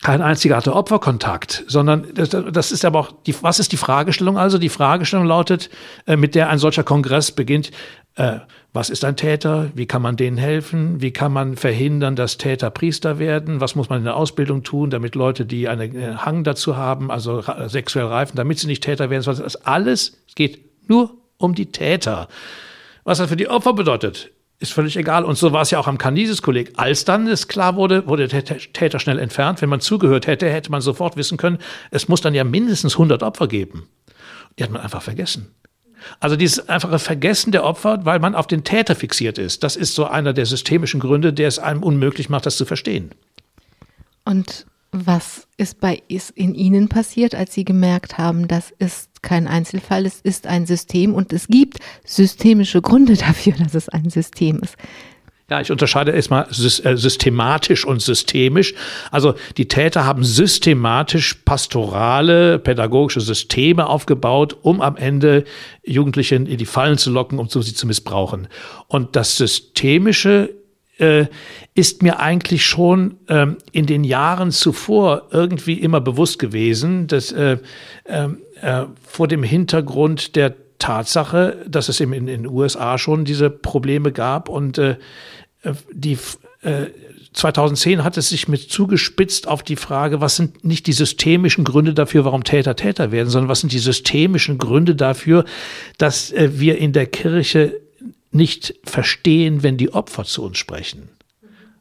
[0.00, 4.38] kein einziger hatte Opferkontakt, sondern das, das ist aber auch die, was ist die Fragestellung
[4.38, 4.56] also?
[4.58, 5.70] Die Fragestellung lautet,
[6.06, 7.72] äh, mit der ein solcher Kongress beginnt,
[8.18, 8.40] äh,
[8.72, 9.70] was ist ein Täter?
[9.74, 11.00] Wie kann man denen helfen?
[11.00, 13.60] Wie kann man verhindern, dass Täter Priester werden?
[13.60, 17.10] Was muss man in der Ausbildung tun, damit Leute, die einen äh, Hang dazu haben,
[17.10, 19.22] also sexuell reifen, damit sie nicht Täter werden?
[19.24, 22.28] Das alles geht nur um die Täter.
[23.04, 25.24] Was das für die Opfer bedeutet, ist völlig egal.
[25.24, 26.72] Und so war es ja auch am Canisius-Kolleg.
[26.76, 29.62] Als dann es klar wurde, wurde der Täter schnell entfernt.
[29.62, 31.58] Wenn man zugehört hätte, hätte man sofort wissen können,
[31.92, 33.88] es muss dann ja mindestens 100 Opfer geben.
[34.58, 35.54] Die hat man einfach vergessen.
[36.20, 39.94] Also dieses einfache Vergessen der Opfer, weil man auf den Täter fixiert ist, das ist
[39.94, 43.10] so einer der systemischen Gründe, der es einem unmöglich macht, das zu verstehen.
[44.24, 49.46] Und was ist bei ist in Ihnen passiert, als Sie gemerkt haben, das ist kein
[49.46, 54.60] Einzelfall, es ist ein System und es gibt systemische Gründe dafür, dass es ein System
[54.60, 54.76] ist?
[55.50, 58.74] Ja, ich unterscheide erstmal äh, systematisch und systemisch.
[59.10, 65.44] Also die Täter haben systematisch pastorale, pädagogische Systeme aufgebaut, um am Ende
[65.82, 68.48] Jugendliche in die Fallen zu locken, um sie zu missbrauchen.
[68.88, 70.50] Und das Systemische
[70.98, 71.26] äh,
[71.74, 77.56] ist mir eigentlich schon ähm, in den Jahren zuvor irgendwie immer bewusst gewesen, dass äh,
[78.04, 83.50] ähm, äh, vor dem Hintergrund der Tatsache, dass es eben in den USA schon diese
[83.50, 84.96] Probleme gab und äh,
[85.92, 86.18] die
[86.62, 86.86] äh,
[87.32, 91.94] 2010 hat es sich mit zugespitzt auf die Frage, was sind nicht die systemischen Gründe
[91.94, 95.44] dafür, warum Täter Täter werden, sondern was sind die systemischen Gründe dafür,
[95.98, 97.80] dass äh, wir in der Kirche
[98.30, 101.08] nicht verstehen, wenn die Opfer zu uns sprechen.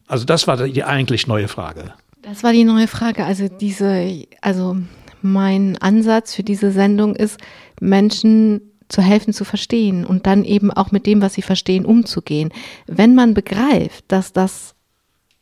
[0.08, 1.94] Also das war die eigentlich neue Frage.
[2.22, 3.26] Das war die neue Frage.
[3.26, 4.78] Also diese, also
[5.22, 7.40] mein Ansatz für diese Sendung ist,
[7.80, 12.52] Menschen zu helfen zu verstehen und dann eben auch mit dem, was sie verstehen, umzugehen.
[12.86, 14.76] Wenn man begreift, dass das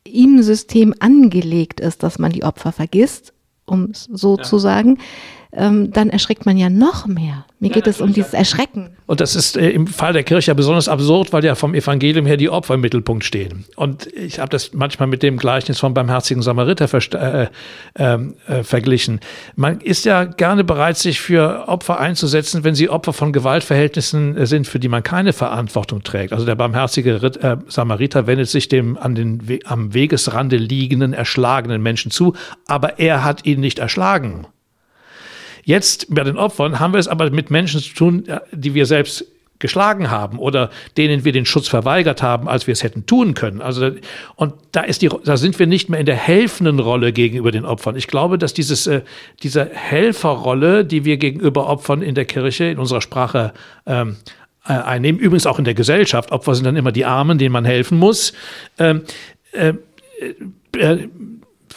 [0.03, 3.33] im System angelegt ist, dass man die Opfer vergisst,
[3.65, 4.43] um es so ja.
[4.43, 4.99] zu sagen,
[5.55, 7.45] ähm, dann erschreckt man ja noch mehr.
[7.59, 8.91] Mir geht es um dieses Erschrecken.
[9.07, 12.25] Und das ist äh, im Fall der Kirche ja besonders absurd, weil ja vom Evangelium
[12.25, 13.65] her die Opfer im Mittelpunkt stehen.
[13.75, 17.47] Und ich habe das manchmal mit dem Gleichnis vom barmherzigen Samariter äh,
[17.97, 19.19] ähm, äh, verglichen.
[19.55, 24.45] Man ist ja gerne bereit, sich für Opfer einzusetzen, wenn sie Opfer von Gewaltverhältnissen äh,
[24.45, 26.33] sind, für die man keine Verantwortung trägt.
[26.33, 31.13] Also der barmherzige Ritt, äh, Samariter wendet sich dem an den We am Wegesrande liegenden,
[31.13, 32.33] erschlagenen Menschen zu,
[32.67, 34.47] aber er hat ihn nicht erschlagen.
[35.65, 39.25] Jetzt bei den Opfern haben wir es aber mit Menschen zu tun, die wir selbst
[39.57, 43.61] geschlagen haben oder denen wir den Schutz verweigert haben, als wir es hätten tun können.
[43.61, 43.91] Also
[44.35, 47.65] und da ist die, da sind wir nicht mehr in der helfenden Rolle gegenüber den
[47.65, 47.95] Opfern.
[47.95, 49.01] Ich glaube, dass dieses äh,
[49.41, 53.53] diese Helferrolle, die wir gegenüber Opfern in der Kirche in unserer Sprache
[53.87, 54.17] ähm,
[54.67, 56.31] äh, einnehmen, übrigens auch in der Gesellschaft.
[56.31, 58.33] Opfer sind dann immer die Armen, denen man helfen muss.
[58.77, 59.03] Ähm,
[59.53, 59.73] äh,
[60.77, 61.07] äh,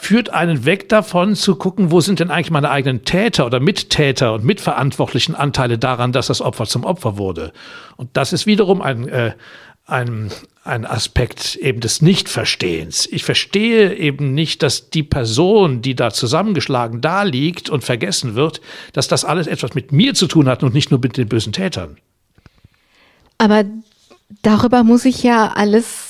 [0.01, 4.33] führt einen weg davon zu gucken, wo sind denn eigentlich meine eigenen Täter oder Mittäter
[4.33, 7.53] und mitverantwortlichen Anteile daran, dass das Opfer zum Opfer wurde.
[7.97, 9.33] Und das ist wiederum ein, äh,
[9.85, 10.31] ein,
[10.65, 13.07] ein Aspekt eben des Nichtverstehens.
[13.11, 18.61] Ich verstehe eben nicht, dass die Person, die da zusammengeschlagen da liegt und vergessen wird,
[18.93, 21.53] dass das alles etwas mit mir zu tun hat und nicht nur mit den bösen
[21.53, 21.99] Tätern.
[23.37, 23.65] Aber
[24.43, 26.08] darüber muss ich ja alles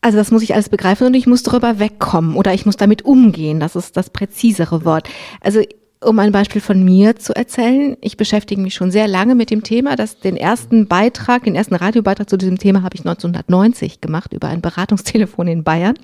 [0.00, 3.04] also das muss ich alles begreifen und ich muss darüber wegkommen oder ich muss damit
[3.04, 3.60] umgehen.
[3.60, 5.08] Das ist das präzisere Wort.
[5.40, 5.62] Also
[6.02, 9.62] um ein Beispiel von mir zu erzählen, ich beschäftige mich schon sehr lange mit dem
[9.62, 9.96] Thema.
[9.96, 14.48] dass den ersten Beitrag, den ersten Radiobeitrag zu diesem Thema habe ich 1990 gemacht über
[14.48, 15.98] ein Beratungstelefon in Bayern.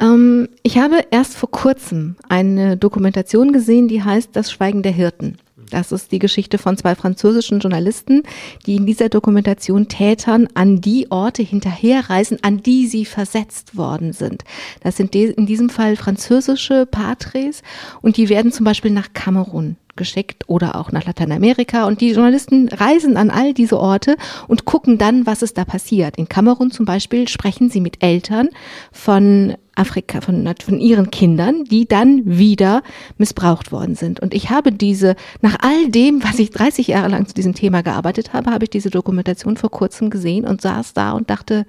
[0.00, 5.38] Ähm, ich habe erst vor kurzem eine Dokumentation gesehen, die heißt Das Schweigen der Hirten.
[5.70, 8.22] Das ist die Geschichte von zwei französischen Journalisten,
[8.66, 14.44] die in dieser Dokumentation Tätern an die Orte hinterherreisen, an die sie versetzt worden sind.
[14.82, 17.62] Das sind in diesem Fall französische Patres
[18.00, 21.84] und die werden zum Beispiel nach Kamerun geschickt oder auch nach Lateinamerika.
[21.84, 26.16] Und die Journalisten reisen an all diese Orte und gucken dann, was es da passiert.
[26.16, 28.48] In Kamerun zum Beispiel sprechen sie mit Eltern
[28.92, 32.82] von Afrika, von, von ihren Kindern, die dann wieder
[33.16, 34.20] missbraucht worden sind.
[34.20, 37.82] Und ich habe diese, nach all dem, was ich 30 Jahre lang zu diesem Thema
[37.82, 41.66] gearbeitet habe, habe ich diese Dokumentation vor kurzem gesehen und saß da und dachte,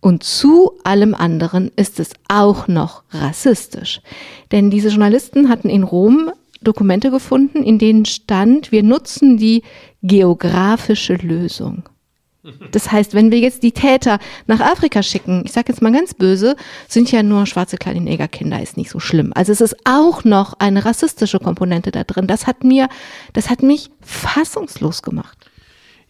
[0.00, 4.00] und zu allem anderen ist es auch noch rassistisch.
[4.52, 9.62] Denn diese Journalisten hatten in Rom Dokumente gefunden, in denen stand, wir nutzen die
[10.02, 11.84] geografische Lösung.
[12.70, 16.14] Das heißt, wenn wir jetzt die Täter nach Afrika schicken, ich sage jetzt mal ganz
[16.14, 16.56] böse,
[16.88, 19.32] sind ja nur schwarze kleine Negerkinder, ist nicht so schlimm.
[19.34, 22.26] Also es ist auch noch eine rassistische Komponente da drin.
[22.26, 22.88] Das hat mir,
[23.32, 25.38] das hat mich fassungslos gemacht.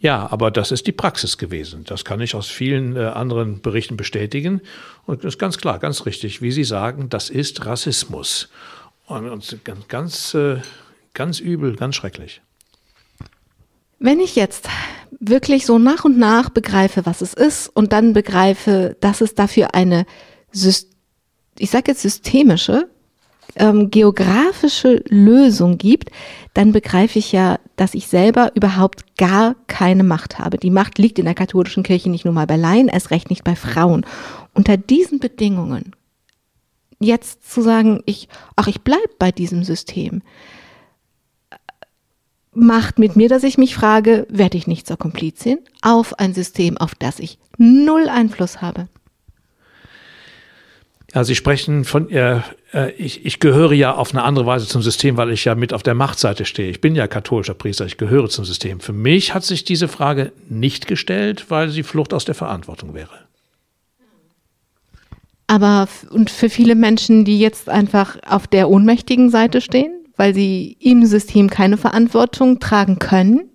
[0.01, 1.85] Ja, aber das ist die Praxis gewesen.
[1.85, 4.61] Das kann ich aus vielen äh, anderen Berichten bestätigen.
[5.07, 8.49] Und das ist ganz klar, ganz richtig, wie Sie sagen, das ist Rassismus.
[9.07, 10.59] Und ganz, ganz, äh,
[11.15, 12.43] ganz übel, ganz schrecklich.
[13.99, 14.69] Wenn ich jetzt
[15.21, 19.75] wirklich so nach und nach begreife, was es ist und dann begreife, dass es dafür
[19.75, 20.07] eine,
[20.53, 22.89] ich sage jetzt systemische,
[23.57, 26.11] ähm, geografische Lösung gibt,
[26.55, 30.59] dann begreife ich ja, dass ich selber überhaupt gar keine Macht habe.
[30.59, 33.45] Die Macht liegt in der katholischen Kirche nicht nur mal bei Laien, erst recht nicht
[33.45, 34.05] bei Frauen.
[34.55, 35.95] Unter diesen Bedingungen
[37.01, 40.23] jetzt zu sagen, ich, ach, ich bleib bei diesem System,
[42.59, 46.77] macht mit mir, dass ich mich frage, werde ich nicht zur Komplizin auf ein System,
[46.77, 48.89] auf das ich null Einfluss habe?
[51.15, 52.41] Ja, Sie sprechen von, äh,
[52.75, 55.73] äh, ich, ich gehöre ja auf eine andere Weise zum System, weil ich ja mit
[55.73, 56.71] auf der Machtseite stehe.
[56.71, 58.81] Ich bin ja katholischer Priester, ich gehöre zum System.
[58.81, 63.27] Für mich hat sich diese Frage nicht gestellt, weil sie Flucht aus der Verantwortung wäre.
[65.47, 69.98] Aber und für viele Menschen, die jetzt einfach auf der ohnmächtigen Seite stehen?
[70.19, 73.49] Weil sie im System keine Verantwortung tragen können?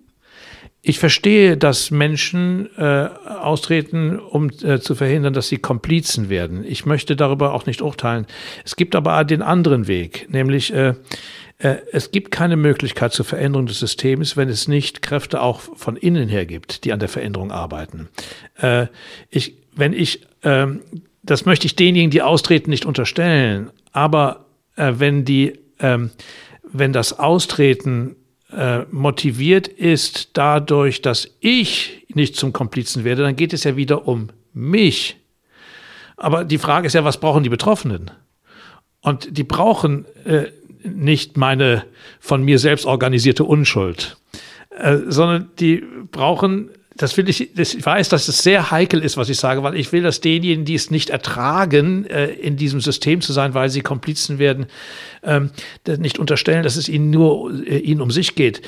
[0.86, 6.62] Ich verstehe, dass Menschen äh, austreten, um äh, zu verhindern, dass sie Komplizen werden.
[6.62, 8.26] Ich möchte darüber auch nicht urteilen.
[8.66, 10.92] Es gibt aber den anderen Weg, nämlich äh,
[11.56, 15.96] äh, es gibt keine Möglichkeit zur Veränderung des Systems, wenn es nicht Kräfte auch von
[15.96, 18.08] innen her gibt, die an der Veränderung arbeiten.
[18.60, 18.88] Äh,
[19.30, 20.66] ich, wenn ich, äh,
[21.22, 24.44] das möchte ich denjenigen, die austreten, nicht unterstellen, aber
[24.76, 26.10] äh, wenn die ähm,
[26.74, 28.16] wenn das Austreten
[28.52, 34.06] äh, motiviert ist dadurch, dass ich nicht zum Komplizen werde, dann geht es ja wieder
[34.06, 35.16] um mich.
[36.16, 38.10] Aber die Frage ist ja, was brauchen die Betroffenen?
[39.00, 40.46] Und die brauchen äh,
[40.82, 41.84] nicht meine
[42.18, 44.16] von mir selbst organisierte Unschuld,
[44.70, 49.16] äh, sondern die brauchen das will ich, das, ich weiß, dass es sehr heikel ist,
[49.16, 52.80] was ich sage, weil ich will, dass denjenigen, die es nicht ertragen, äh, in diesem
[52.80, 54.66] System zu sein, weil sie Komplizen werden,
[55.22, 55.50] ähm,
[55.86, 58.62] nicht unterstellen, dass es ihnen nur äh, ihnen um sich geht.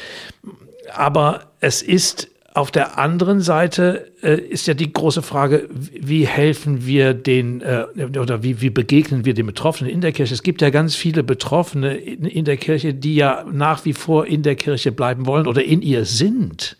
[0.93, 6.87] Aber es ist auf der anderen Seite äh, ist ja die große Frage, wie helfen
[6.87, 7.85] wir den äh,
[8.19, 10.33] oder wie, wie begegnen wir den Betroffenen in der Kirche?
[10.33, 14.27] Es gibt ja ganz viele Betroffene in, in der Kirche, die ja nach wie vor
[14.27, 16.79] in der Kirche bleiben wollen oder in ihr sind.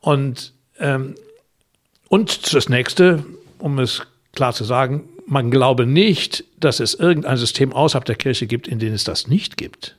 [0.00, 1.14] Und, ähm,
[2.08, 3.24] und das nächste,
[3.58, 8.46] um es klar zu sagen, man glaube nicht, dass es irgendein System außerhalb der Kirche
[8.46, 9.96] gibt, in dem es das nicht gibt.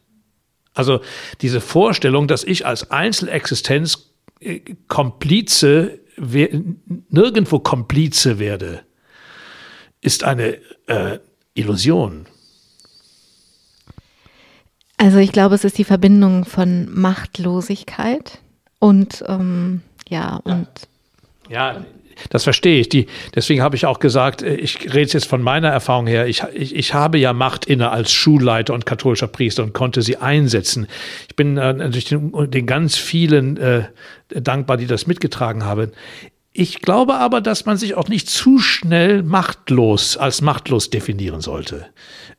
[0.73, 1.01] Also
[1.41, 4.09] diese Vorstellung, dass ich als Einzelexistenz
[4.39, 5.99] äh, Komplize,
[7.09, 8.81] nirgendwo Komplize werde,
[10.01, 10.57] ist eine
[10.87, 11.19] äh,
[11.53, 12.25] Illusion.
[14.97, 18.39] Also ich glaube, es ist die Verbindung von Machtlosigkeit
[18.79, 20.67] und ähm, ja, und.
[21.49, 21.83] Ja,
[22.29, 22.89] das verstehe ich.
[22.89, 26.27] Die, deswegen habe ich auch gesagt, äh, ich rede jetzt von meiner Erfahrung her.
[26.27, 30.17] Ich, ich, ich habe ja Macht inne als Schulleiter und katholischer Priester und konnte sie
[30.17, 30.87] einsetzen.
[31.29, 33.83] Ich bin äh, natürlich den, den ganz vielen äh,
[34.29, 35.91] dankbar, die das mitgetragen haben.
[36.51, 41.85] Ich glaube aber, dass man sich auch nicht zu schnell machtlos als machtlos definieren sollte.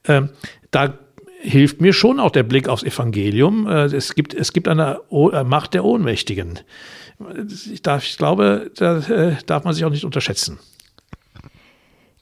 [0.06, 0.30] Ähm,
[0.70, 0.98] da
[1.40, 3.66] hilft mir schon auch der Blick aufs Evangelium.
[3.66, 6.61] Äh, es gibt, es gibt eine äh, Macht der Ohnmächtigen
[7.48, 10.59] ich, darf, ich glaube, da äh, darf man sich auch nicht unterschätzen.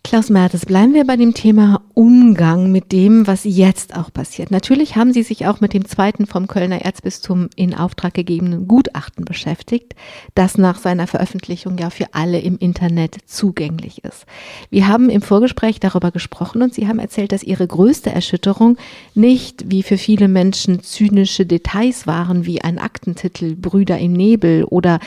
[0.08, 4.50] Klaus Mertes, bleiben wir bei dem Thema Umgang mit dem, was jetzt auch passiert.
[4.50, 9.26] Natürlich haben Sie sich auch mit dem zweiten vom Kölner Erzbistum in Auftrag gegebenen Gutachten
[9.26, 9.94] beschäftigt,
[10.34, 14.24] das nach seiner Veröffentlichung ja für alle im Internet zugänglich ist.
[14.70, 18.78] Wir haben im Vorgespräch darüber gesprochen und Sie haben erzählt, dass Ihre größte Erschütterung
[19.14, 25.00] nicht wie für viele Menschen zynische Details waren, wie ein Aktentitel Brüder im Nebel oder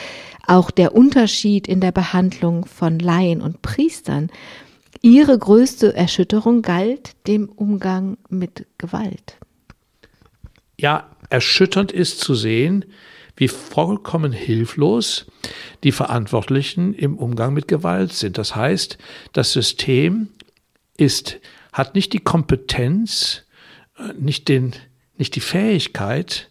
[0.46, 4.30] auch der Unterschied in der Behandlung von Laien und Priestern,
[5.02, 9.36] Ihre größte Erschütterung galt dem Umgang mit Gewalt.
[10.78, 12.84] Ja, erschütternd ist zu sehen,
[13.36, 15.26] wie vollkommen hilflos
[15.82, 18.38] die Verantwortlichen im Umgang mit Gewalt sind.
[18.38, 18.96] Das heißt,
[19.32, 20.28] das System
[20.96, 21.40] ist,
[21.72, 23.42] hat nicht die Kompetenz,
[23.98, 24.72] äh, nicht, den,
[25.16, 26.50] nicht die Fähigkeit,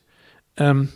[0.58, 0.90] ähm,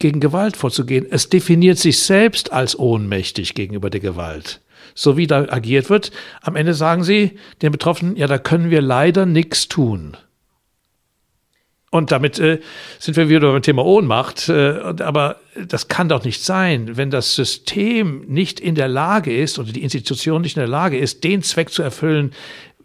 [0.00, 1.06] gegen Gewalt vorzugehen.
[1.08, 4.60] Es definiert sich selbst als ohnmächtig gegenüber der Gewalt
[4.94, 6.10] so wie da agiert wird.
[6.42, 10.16] Am Ende sagen sie den Betroffenen, ja, da können wir leider nichts tun.
[11.90, 12.60] Und damit äh,
[13.00, 14.48] sind wir wieder beim Thema Ohnmacht.
[14.48, 19.58] Äh, aber das kann doch nicht sein, wenn das System nicht in der Lage ist
[19.58, 22.32] oder die Institution nicht in der Lage ist, den Zweck zu erfüllen,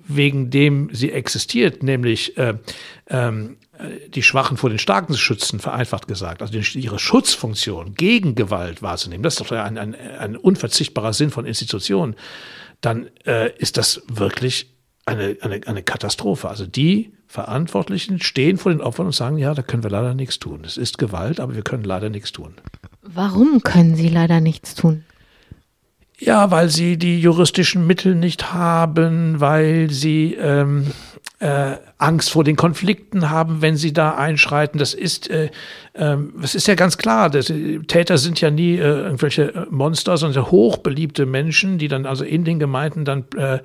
[0.07, 2.55] wegen dem sie existiert, nämlich äh,
[3.09, 3.57] ähm,
[4.07, 9.23] die Schwachen vor den Starken zu schützen, vereinfacht gesagt, also ihre Schutzfunktion gegen Gewalt wahrzunehmen,
[9.23, 12.15] das ist doch ein, ein, ein unverzichtbarer Sinn von Institutionen,
[12.81, 14.73] dann äh, ist das wirklich
[15.05, 16.49] eine, eine, eine Katastrophe.
[16.49, 20.39] Also die Verantwortlichen stehen vor den Opfern und sagen, ja, da können wir leider nichts
[20.39, 20.61] tun.
[20.63, 22.55] Es ist Gewalt, aber wir können leider nichts tun.
[23.01, 25.03] Warum können sie leider nichts tun?
[26.17, 30.91] Ja, weil sie die juristischen Mittel nicht haben, weil sie ähm,
[31.39, 34.77] äh, Angst vor den Konflikten haben, wenn sie da einschreiten.
[34.77, 35.49] Das ist, äh,
[35.93, 37.31] äh, das ist ja ganz klar.
[37.31, 37.51] Das,
[37.87, 42.59] Täter sind ja nie äh, irgendwelche Monster, sondern hochbeliebte Menschen, die dann also in den
[42.59, 43.59] Gemeinden dann äh,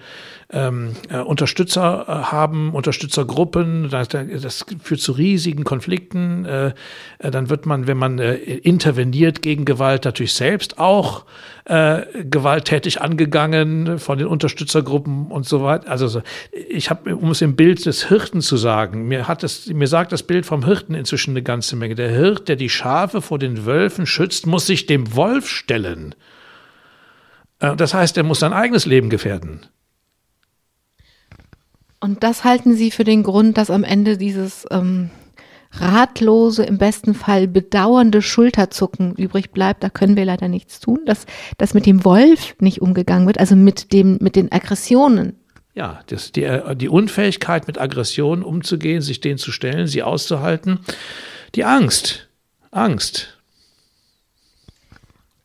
[0.52, 3.90] ähm, äh, Unterstützer äh, haben, Unterstützergruppen.
[3.90, 6.44] Das, das, führt zu riesigen Konflikten.
[6.44, 6.72] Äh,
[7.18, 11.24] äh, dann wird man, wenn man äh, interveniert gegen Gewalt, natürlich selbst auch
[11.66, 15.90] äh, gewalttätig angegangen von den Unterstützergruppen und so weiter.
[15.90, 16.22] Also
[16.68, 20.12] ich habe, um es im Bild des Hirten zu sagen, mir hat das, mir sagt
[20.12, 21.96] das Bild vom Hirten inzwischen eine ganze Menge.
[21.96, 26.14] Der Hirt, der die Schafe vor den Wölfen schützt, muss sich dem Wolf stellen.
[27.58, 29.66] Das heißt, er muss sein eigenes Leben gefährden.
[32.00, 35.10] Und das halten Sie für den Grund, dass am Ende dieses ähm,
[35.72, 39.84] ratlose, im besten Fall bedauernde Schulterzucken übrig bleibt.
[39.84, 41.26] Da können wir leider nichts tun, dass,
[41.58, 45.36] dass mit dem Wolf nicht umgegangen wird, also mit, dem, mit den Aggressionen.
[45.74, 50.80] Ja, das, die, die Unfähigkeit, mit Aggressionen umzugehen, sich denen zu stellen, sie auszuhalten.
[51.54, 52.28] Die Angst.
[52.70, 53.38] Angst.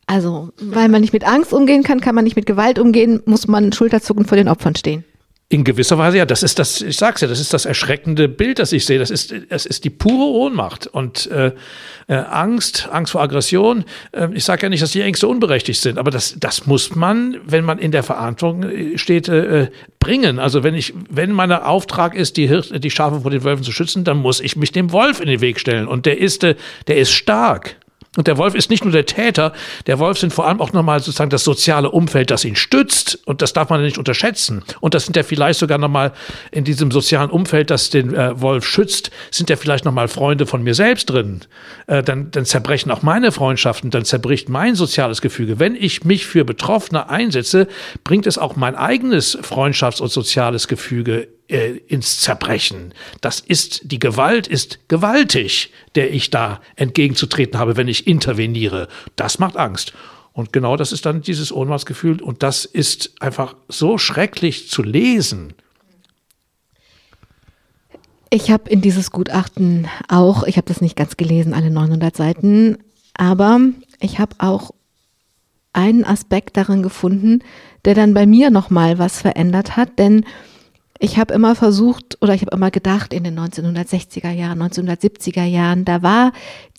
[0.07, 3.47] Also, weil man nicht mit Angst umgehen kann, kann man nicht mit Gewalt umgehen, muss
[3.47, 5.03] man Schulterzucken vor den Opfern stehen.
[5.55, 8.59] In gewisser Weise, ja, das ist das, ich sag's ja, das ist das erschreckende Bild,
[8.59, 8.99] das ich sehe.
[8.99, 11.53] Das ist, das ist die pure Ohnmacht und äh,
[12.07, 13.85] äh, Angst, Angst vor Aggression.
[14.11, 17.37] Äh, ich sage ja nicht, dass die Ängste unberechtigt sind, aber das, das muss man,
[17.45, 19.69] wenn man in der Verantwortung äh, steht, äh,
[20.01, 20.39] bringen.
[20.39, 23.71] Also wenn ich, wenn mein Auftrag ist, die, Hirt, die Schafe vor den Wölfen zu
[23.71, 25.87] schützen, dann muss ich mich dem Wolf in den Weg stellen.
[25.87, 26.55] Und der ist, äh,
[26.87, 27.77] der ist stark.
[28.17, 29.53] Und der Wolf ist nicht nur der Täter,
[29.87, 33.19] der Wolf sind vor allem auch nochmal sozusagen das soziale Umfeld, das ihn stützt.
[33.25, 34.63] Und das darf man nicht unterschätzen.
[34.79, 36.13] Und das sind ja vielleicht sogar nochmal
[36.51, 40.63] in diesem sozialen Umfeld, das den äh, Wolf schützt, sind ja vielleicht nochmal Freunde von
[40.63, 41.41] mir selbst drin.
[41.87, 45.59] Äh, dann, dann zerbrechen auch meine Freundschaften, dann zerbricht mein soziales Gefüge.
[45.59, 47.67] Wenn ich mich für Betroffene einsetze,
[48.03, 52.93] bringt es auch mein eigenes Freundschafts- und soziales Gefüge äh, ins Zerbrechen.
[53.21, 58.87] Das ist, die Gewalt ist gewaltig, der ich da entgegenzutreten habe, wenn ich interveniere.
[59.15, 59.93] Das macht Angst.
[60.33, 62.21] Und genau das ist dann dieses Ohnmachtsgefühl.
[62.21, 65.53] Und das ist einfach so schrecklich zu lesen.
[68.29, 72.77] Ich habe in dieses Gutachten auch, ich habe das nicht ganz gelesen, alle 900 Seiten,
[73.13, 73.59] aber
[74.01, 74.71] ich habe auch
[75.71, 77.39] einen Aspekt darin gefunden,
[77.85, 80.25] der dann bei mir nochmal was verändert hat, denn
[80.99, 85.85] ich habe immer versucht oder ich habe immer gedacht, in den 1960er Jahren, 1970er Jahren,
[85.85, 86.31] da war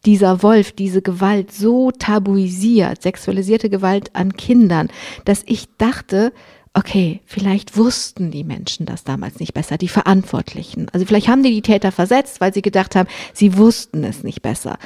[0.06, 4.88] dieser Wolf, diese Gewalt so tabuisiert, sexualisierte Gewalt an Kindern,
[5.24, 6.32] dass ich dachte,
[6.76, 10.88] okay, vielleicht wussten die Menschen das damals nicht besser, die Verantwortlichen.
[10.92, 14.42] Also vielleicht haben die die Täter versetzt, weil sie gedacht haben, sie wussten es nicht
[14.42, 14.78] besser.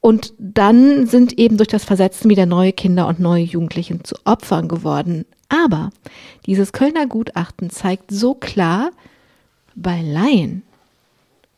[0.00, 4.66] Und dann sind eben durch das Versetzen wieder neue Kinder und neue Jugendlichen zu Opfern
[4.66, 5.24] geworden.
[5.48, 5.90] Aber
[6.46, 8.90] dieses Kölner Gutachten zeigt so klar,
[9.74, 10.62] bei Laien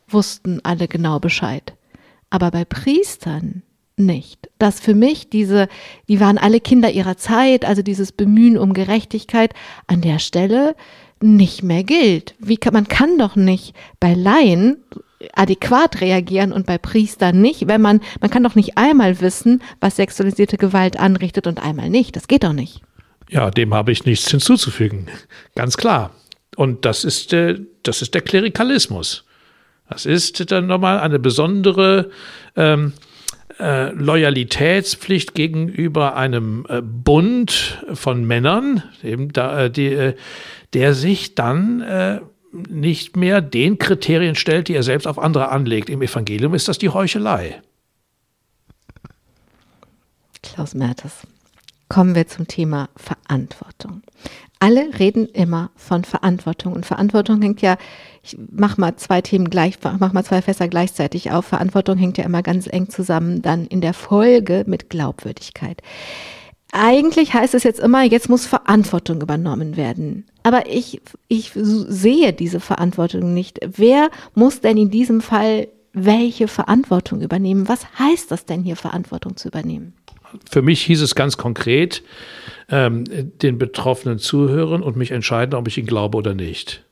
[0.09, 1.75] wussten alle genau Bescheid,
[2.31, 3.63] aber bei Priestern
[3.97, 4.49] nicht.
[4.59, 5.69] Dass für mich diese,
[6.09, 9.55] die waren alle Kinder ihrer Zeit, also dieses Bemühen um Gerechtigkeit
[9.87, 10.77] an der Stelle
[11.21, 12.35] nicht mehr gilt.
[12.39, 14.77] Wie kann, man kann doch nicht bei Laien
[15.35, 19.97] adäquat reagieren und bei Priestern nicht, wenn man, man kann doch nicht einmal wissen, was
[19.97, 22.15] sexualisierte Gewalt anrichtet und einmal nicht.
[22.15, 22.83] Das geht doch nicht.
[23.31, 25.09] Ja, dem habe ich nichts hinzuzufügen.
[25.55, 26.15] Ganz klar.
[26.57, 29.25] Und das ist, äh, das ist der Klerikalismus.
[29.89, 32.11] Das ist dann nochmal eine besondere
[32.57, 32.93] ähm,
[33.59, 40.15] äh, Loyalitätspflicht gegenüber einem äh, Bund von Männern, eben da, äh, die, äh,
[40.75, 42.21] der sich dann äh,
[42.53, 45.91] nicht mehr den Kriterien stellt, die er selbst auf andere anlegt.
[45.91, 47.63] Im Evangelium ist das die Heuchelei.
[50.43, 51.27] Klaus Mertes.
[51.89, 54.03] Kommen wir zum Thema Verantwortung.
[54.61, 57.77] Alle reden immer von Verantwortung und Verantwortung hängt ja,
[58.23, 61.47] ich mach mal zwei Themen gleich, mach mal zwei Fässer gleichzeitig auf.
[61.47, 65.81] Verantwortung hängt ja immer ganz eng zusammen dann in der Folge mit Glaubwürdigkeit.
[66.73, 70.27] Eigentlich heißt es jetzt immer, jetzt muss Verantwortung übernommen werden.
[70.43, 73.61] Aber ich, ich sehe diese Verantwortung nicht.
[73.65, 77.69] Wer muss denn in diesem Fall welche Verantwortung übernehmen?
[77.69, 79.95] Was heißt das denn hier, Verantwortung zu übernehmen?
[80.51, 82.03] Für mich hieß es ganz konkret,
[82.71, 86.85] ähm, den Betroffenen zuhören und mich entscheiden, ob ich ihn glaube oder nicht.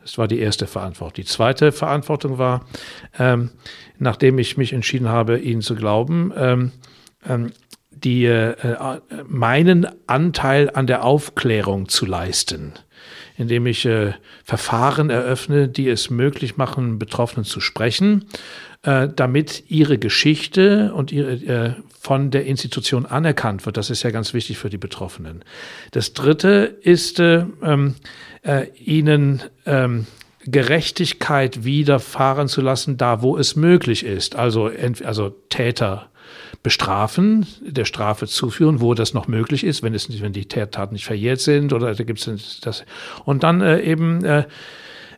[0.00, 1.14] Das war die erste Verantwortung.
[1.16, 2.66] Die zweite Verantwortung war,
[3.18, 3.50] ähm,
[3.98, 6.72] nachdem ich mich entschieden habe, ihnen zu glauben, ähm,
[7.26, 7.52] ähm
[7.90, 8.76] die, äh,
[9.28, 12.74] meinen Anteil an der Aufklärung zu leisten
[13.36, 14.12] indem ich äh,
[14.44, 18.26] Verfahren eröffne, die es möglich machen, Betroffenen zu sprechen,
[18.84, 23.76] äh, damit ihre Geschichte und ihre, äh, von der Institution anerkannt wird.
[23.76, 25.42] Das ist ja ganz wichtig für die Betroffenen.
[25.92, 27.94] Das Dritte ist, äh, ähm,
[28.42, 30.06] äh, ihnen ähm,
[30.46, 34.36] Gerechtigkeit widerfahren zu lassen, da wo es möglich ist.
[34.36, 34.70] Also,
[35.04, 36.10] also Täter
[36.62, 41.04] bestrafen, der Strafe zuführen, wo das noch möglich ist, wenn es wenn die Taten nicht
[41.04, 42.84] verjährt sind oder da gibt es das
[43.24, 44.44] und dann äh, eben äh,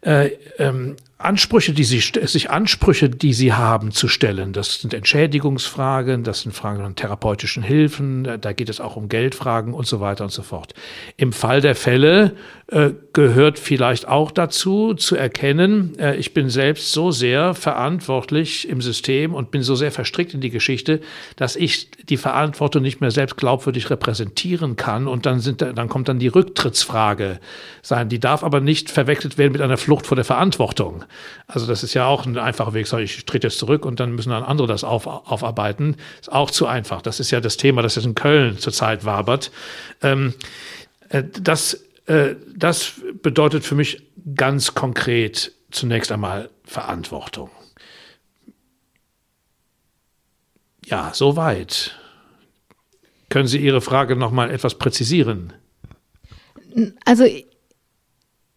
[0.03, 4.53] äh, ähm, Ansprüche, die sie, sich Ansprüche, die sie haben, zu stellen.
[4.53, 9.73] Das sind Entschädigungsfragen, das sind Fragen von therapeutischen Hilfen, da geht es auch um Geldfragen
[9.73, 10.75] und so weiter und so fort.
[11.17, 12.37] Im Fall der Fälle
[12.67, 18.83] äh, gehört vielleicht auch dazu, zu erkennen, äh, ich bin selbst so sehr verantwortlich im
[18.83, 21.01] System und bin so sehr verstrickt in die Geschichte,
[21.37, 26.09] dass ich die Verantwortung nicht mehr selbst glaubwürdig repräsentieren kann und dann sind, dann kommt
[26.09, 27.41] dann die Rücktrittsfrage
[27.81, 28.11] sein.
[28.11, 31.06] Die darf aber nicht verwechselt werden mit einer Flucht vor der Verantwortung.
[31.47, 34.13] Also das ist ja auch ein einfacher Weg, sage ich, trete jetzt zurück und dann
[34.13, 35.97] müssen dann andere das auf, aufarbeiten.
[36.21, 37.03] Ist auch zu einfach.
[37.03, 39.51] Das ist ja das Thema, das jetzt in Köln zurzeit wabert.
[40.03, 40.35] Ähm,
[41.09, 42.93] äh, das, äh, das
[43.23, 44.03] bedeutet für mich
[44.35, 47.51] ganz konkret zunächst einmal Verantwortung.
[50.85, 51.99] Ja, soweit.
[53.29, 55.53] Können Sie Ihre Frage noch mal etwas präzisieren?
[57.05, 57.25] Also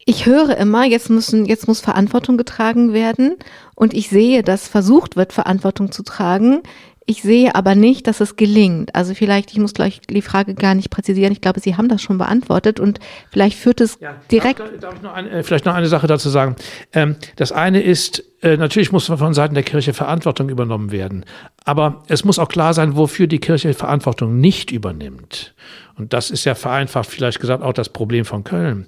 [0.10, 3.36] ich höre immer, jetzt müssen, jetzt muss Verantwortung getragen werden
[3.76, 6.64] und ich sehe, dass versucht wird, Verantwortung zu tragen.
[7.05, 8.95] Ich sehe aber nicht, dass es gelingt.
[8.95, 11.32] Also vielleicht, ich muss gleich die Frage gar nicht präzisieren.
[11.32, 12.99] Ich glaube, Sie haben das schon beantwortet und
[13.32, 14.60] vielleicht führt es ja, direkt.
[14.60, 16.55] Darf, darf ich noch eine, äh, vielleicht noch eine Sache dazu sagen?
[16.91, 21.24] Ähm, das eine ist, äh, natürlich muss von Seiten der Kirche Verantwortung übernommen werden.
[21.66, 25.53] Aber es muss auch klar sein, wofür die Kirche Verantwortung nicht übernimmt.
[25.97, 28.88] Und das ist ja vereinfacht vielleicht gesagt auch das Problem von Köln.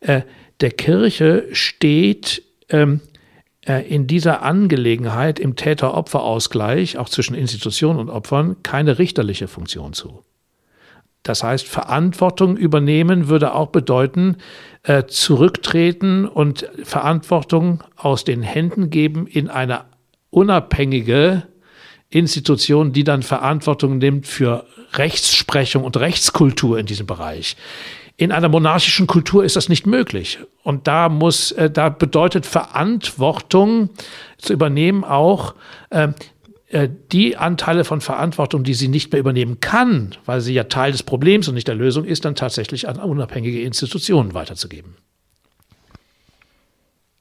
[0.00, 0.22] Äh,
[0.60, 3.00] der Kirche steht ähm,
[3.66, 10.22] äh, in dieser Angelegenheit im Täter-Opfer-Ausgleich, auch zwischen Institutionen und Opfern, keine richterliche Funktion zu.
[11.22, 14.38] Das heißt, Verantwortung übernehmen würde auch bedeuten,
[14.82, 19.84] äh, zurücktreten und Verantwortung aus den Händen geben in eine
[20.30, 21.44] unabhängige
[22.10, 27.56] Institution, die dann Verantwortung nimmt für Rechtsprechung und Rechtskultur in diesem Bereich.
[28.16, 30.38] In einer monarchischen Kultur ist das nicht möglich.
[30.62, 33.90] Und da muss, äh, da bedeutet Verantwortung
[34.38, 35.54] zu übernehmen auch
[35.90, 36.08] äh,
[36.68, 40.92] äh, die Anteile von Verantwortung, die sie nicht mehr übernehmen kann, weil sie ja Teil
[40.92, 44.96] des Problems und nicht der Lösung ist, dann tatsächlich an unabhängige Institutionen weiterzugeben.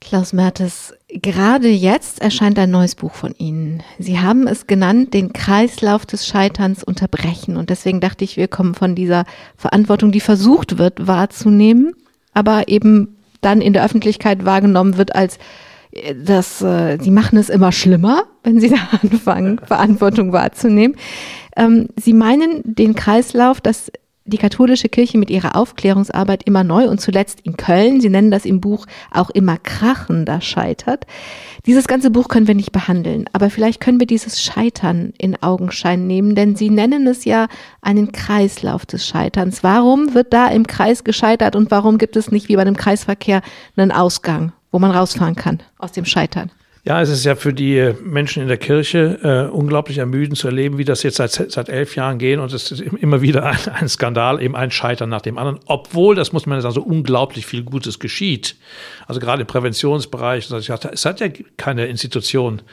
[0.01, 3.83] Klaus Mertes, gerade jetzt erscheint ein neues Buch von Ihnen.
[3.99, 7.55] Sie haben es genannt, den Kreislauf des Scheiterns unterbrechen.
[7.55, 9.25] Und deswegen dachte ich, wir kommen von dieser
[9.55, 11.93] Verantwortung, die versucht wird wahrzunehmen,
[12.33, 15.37] aber eben dann in der Öffentlichkeit wahrgenommen wird als
[15.91, 20.97] äh, dass äh, sie machen es immer schlimmer, wenn sie da anfangen, Verantwortung wahrzunehmen.
[21.55, 23.91] Ähm, sie meinen den Kreislauf, dass
[24.31, 28.45] die katholische Kirche mit ihrer Aufklärungsarbeit immer neu und zuletzt in Köln, Sie nennen das
[28.45, 31.05] im Buch auch immer krachender scheitert.
[31.65, 36.07] Dieses ganze Buch können wir nicht behandeln, aber vielleicht können wir dieses Scheitern in Augenschein
[36.07, 37.47] nehmen, denn Sie nennen es ja
[37.81, 39.63] einen Kreislauf des Scheiterns.
[39.63, 43.41] Warum wird da im Kreis gescheitert und warum gibt es nicht wie bei einem Kreisverkehr
[43.75, 46.51] einen Ausgang, wo man rausfahren kann aus dem Scheitern?
[46.83, 50.79] Ja, es ist ja für die Menschen in der Kirche äh, unglaublich ermüdend zu erleben,
[50.79, 53.87] wie das jetzt seit, seit elf Jahren geht und es ist immer wieder ein, ein,
[53.87, 57.61] Skandal, eben ein Scheitern nach dem anderen, obwohl, das muss man sagen, so unglaublich viel
[57.61, 58.55] Gutes geschieht.
[59.05, 62.63] Also gerade im Präventionsbereich, es hat ja keine Institution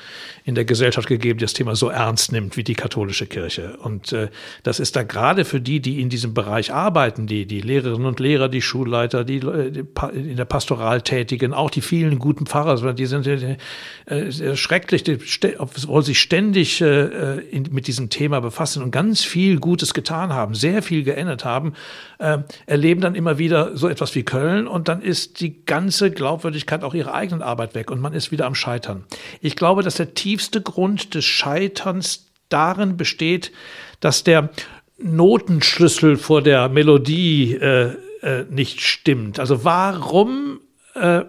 [0.48, 3.76] in der Gesellschaft gegeben, die das Thema so ernst nimmt wie die katholische Kirche.
[3.82, 4.28] Und äh,
[4.62, 8.18] das ist da gerade für die, die in diesem Bereich arbeiten, die, die Lehrerinnen und
[8.18, 9.84] Lehrer, die Schulleiter, die, die
[10.14, 13.58] in der Pastoral tätigen, auch die vielen guten Pfarrer, die sind äh,
[14.06, 19.58] äh, schrecklich, die wollen sich ständig äh, in, mit diesem Thema befassen und ganz viel
[19.60, 21.74] Gutes getan haben, sehr viel geändert haben,
[22.20, 26.84] äh, erleben dann immer wieder so etwas wie Köln und dann ist die ganze Glaubwürdigkeit
[26.84, 29.04] auch ihrer eigenen Arbeit weg und man ist wieder am Scheitern.
[29.42, 33.50] Ich glaube, dass der tiefste Grund des Scheiterns darin besteht,
[33.98, 34.50] dass der
[34.98, 39.40] Notenschlüssel vor der Melodie äh, äh, nicht stimmt.
[39.40, 40.60] Also warum
[40.94, 41.22] äh,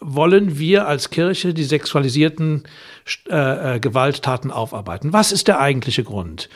[0.00, 2.64] wollen wir als Kirche die sexualisierten
[3.28, 5.12] äh, äh, Gewalttaten aufarbeiten?
[5.12, 6.48] Was ist der eigentliche Grund?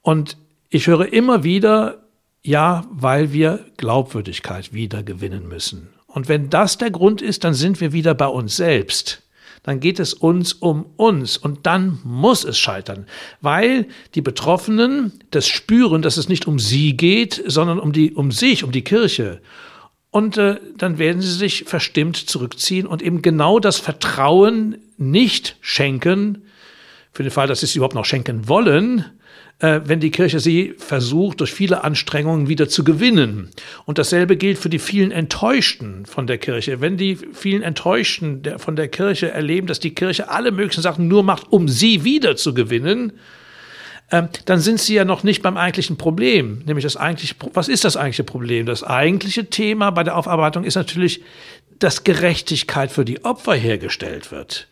[0.00, 0.38] Und
[0.70, 2.04] ich höre immer wieder,
[2.42, 5.90] ja, weil wir Glaubwürdigkeit wieder gewinnen müssen.
[6.06, 9.23] Und wenn das der Grund ist, dann sind wir wieder bei uns selbst.
[9.64, 13.06] Dann geht es uns um uns und dann muss es scheitern,
[13.40, 18.30] weil die Betroffenen das spüren, dass es nicht um sie geht, sondern um die um
[18.30, 19.40] sich, um die Kirche.
[20.10, 26.42] Und äh, dann werden sie sich verstimmt zurückziehen und eben genau das Vertrauen nicht schenken,
[27.10, 29.04] für den Fall, dass sie es überhaupt noch schenken wollen,
[29.60, 33.50] äh, wenn die Kirche sie versucht, durch viele Anstrengungen wieder zu gewinnen.
[33.84, 36.80] Und dasselbe gilt für die vielen Enttäuschten von der Kirche.
[36.80, 41.22] Wenn die vielen Enttäuschten von der Kirche erleben, dass die Kirche alle möglichen Sachen nur
[41.22, 43.12] macht, um sie wieder zu gewinnen,
[44.10, 46.62] ähm, dann sind sie ja noch nicht beim eigentlichen Problem.
[46.66, 48.66] Nämlich das eigentliche, was ist das eigentliche Problem?
[48.66, 51.22] Das eigentliche Thema bei der Aufarbeitung ist natürlich,
[51.78, 54.68] dass Gerechtigkeit für die Opfer hergestellt wird.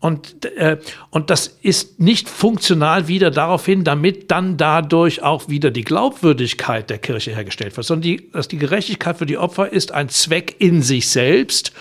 [0.00, 0.78] Und, äh,
[1.10, 6.88] und das ist nicht funktional wieder darauf hin, damit dann dadurch auch wieder die Glaubwürdigkeit
[6.88, 10.56] der Kirche hergestellt wird, sondern die, dass die Gerechtigkeit für die Opfer ist ein Zweck
[10.58, 11.72] in sich selbst.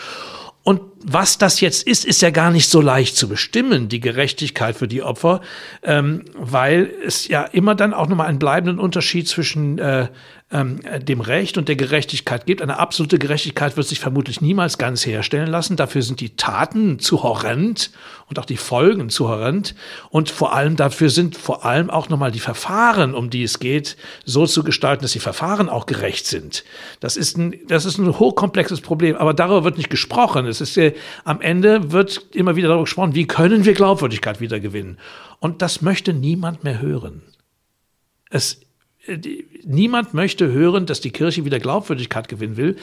[0.64, 4.76] Und was das jetzt ist, ist ja gar nicht so leicht zu bestimmen, die Gerechtigkeit
[4.76, 5.40] für die Opfer,
[5.82, 10.10] ähm, weil es ja immer dann auch nochmal einen bleibenden Unterschied zwischen äh,
[10.52, 12.62] ähm, dem Recht und der Gerechtigkeit gibt.
[12.62, 15.76] Eine absolute Gerechtigkeit wird sich vermutlich niemals ganz herstellen lassen.
[15.76, 17.92] Dafür sind die Taten zu horrend
[18.28, 19.76] und auch die Folgen zu horrend.
[20.10, 23.96] Und vor allem dafür sind vor allem auch nochmal die Verfahren, um die es geht,
[24.26, 26.64] so zu gestalten, dass die Verfahren auch gerecht sind.
[27.00, 30.48] Das ist ein, das ist ein hochkomplexes Problem, aber darüber wird nicht gesprochen.
[30.48, 30.96] Es ist äh,
[31.26, 34.98] am Ende wird immer wieder darüber gesprochen, wie können wir Glaubwürdigkeit wieder gewinnen.
[35.40, 37.22] Und das möchte niemand mehr hören.
[38.32, 38.62] Es
[39.64, 42.76] niemand möchte hören, dass die Kirche wieder Glaubwürdigkeit gewinnen will.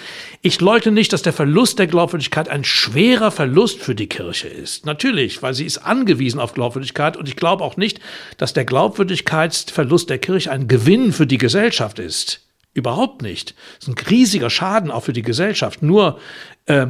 [0.43, 4.87] Ich leugne nicht, dass der Verlust der Glaubwürdigkeit ein schwerer Verlust für die Kirche ist.
[4.87, 8.01] Natürlich, weil sie ist angewiesen auf Glaubwürdigkeit und ich glaube auch nicht,
[8.37, 12.43] dass der Glaubwürdigkeitsverlust der Kirche ein Gewinn für die Gesellschaft ist.
[12.74, 13.55] Überhaupt nicht.
[13.79, 15.83] Das ist ein riesiger Schaden auch für die Gesellschaft.
[15.83, 16.20] Nur
[16.66, 16.89] äh,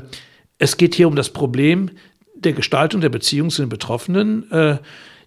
[0.58, 1.90] es geht hier um das Problem
[2.34, 4.78] der Gestaltung der Beziehung zu den Betroffenen, äh,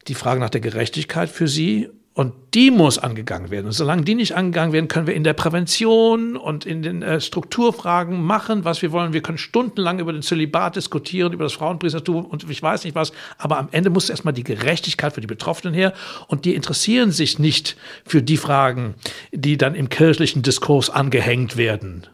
[0.08, 1.90] die Frage nach der Gerechtigkeit für sie
[2.20, 3.68] und die muss angegangen werden.
[3.68, 7.22] Und solange die nicht angegangen werden, können wir in der Prävention und in den äh,
[7.22, 9.14] Strukturfragen machen, was wir wollen.
[9.14, 13.14] Wir können stundenlang über den Zölibat diskutieren, über das Frauenpriestertum und ich weiß nicht was.
[13.38, 15.94] Aber am Ende muss erstmal die Gerechtigkeit für die Betroffenen her.
[16.28, 18.96] Und die interessieren sich nicht für die Fragen,
[19.32, 22.06] die dann im kirchlichen Diskurs angehängt werden.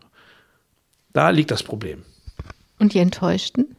[1.14, 2.03] Da liegt das Problem.
[2.78, 3.76] Und die Enttäuschten?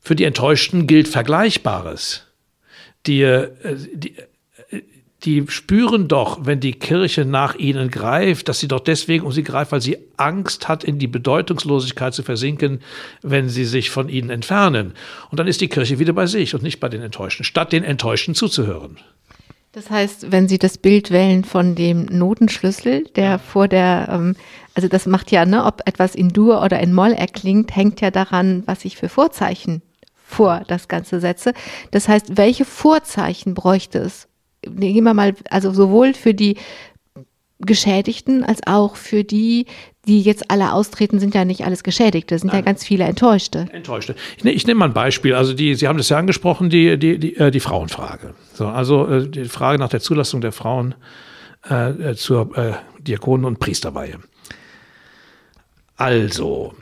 [0.00, 2.22] Für die Enttäuschten gilt Vergleichbares.
[3.04, 3.50] Die, äh,
[3.92, 4.16] die,
[5.24, 9.42] die spüren doch, wenn die Kirche nach ihnen greift, dass sie doch deswegen um sie
[9.42, 12.80] greift, weil sie Angst hat, in die Bedeutungslosigkeit zu versinken,
[13.22, 14.92] wenn sie sich von ihnen entfernen.
[15.30, 17.82] Und dann ist die Kirche wieder bei sich und nicht bei den Enttäuschten, statt den
[17.82, 18.98] Enttäuschten zuzuhören.
[19.72, 24.34] Das heißt, wenn Sie das Bild wählen von dem Notenschlüssel, der vor der, ähm,
[24.72, 28.10] also das macht ja, ne, ob etwas in Dur oder in Moll erklingt, hängt ja
[28.10, 29.82] daran, was ich für Vorzeichen
[30.24, 31.52] vor das Ganze setze.
[31.90, 34.28] Das heißt, welche Vorzeichen bräuchte es,
[34.70, 36.56] gehen wir mal, also sowohl für die
[37.58, 39.66] Geschädigten als auch für die,
[40.06, 42.56] die jetzt alle austreten, sind ja nicht alles Geschädigte, sind Nein.
[42.56, 43.66] ja ganz viele Enttäuschte.
[43.72, 44.14] Enttäuschte.
[44.36, 45.34] Ich, ne, ich nehme mal ein Beispiel.
[45.34, 48.34] Also die, Sie haben das ja angesprochen, die, die, die, äh, die Frauenfrage.
[48.52, 50.94] So, also äh, die Frage nach der Zulassung der Frauen
[51.68, 54.18] äh, zur äh, Diakonen- und Priesterweihe.
[55.96, 56.74] Also,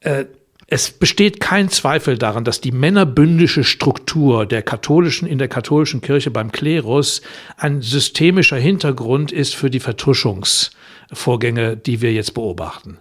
[0.00, 0.26] äh,
[0.66, 6.30] es besteht kein Zweifel daran, dass die männerbündische Struktur der katholischen, in der katholischen Kirche
[6.30, 7.22] beim Klerus
[7.56, 12.98] ein systemischer Hintergrund ist für die Vertuschungsvorgänge, die wir jetzt beobachten.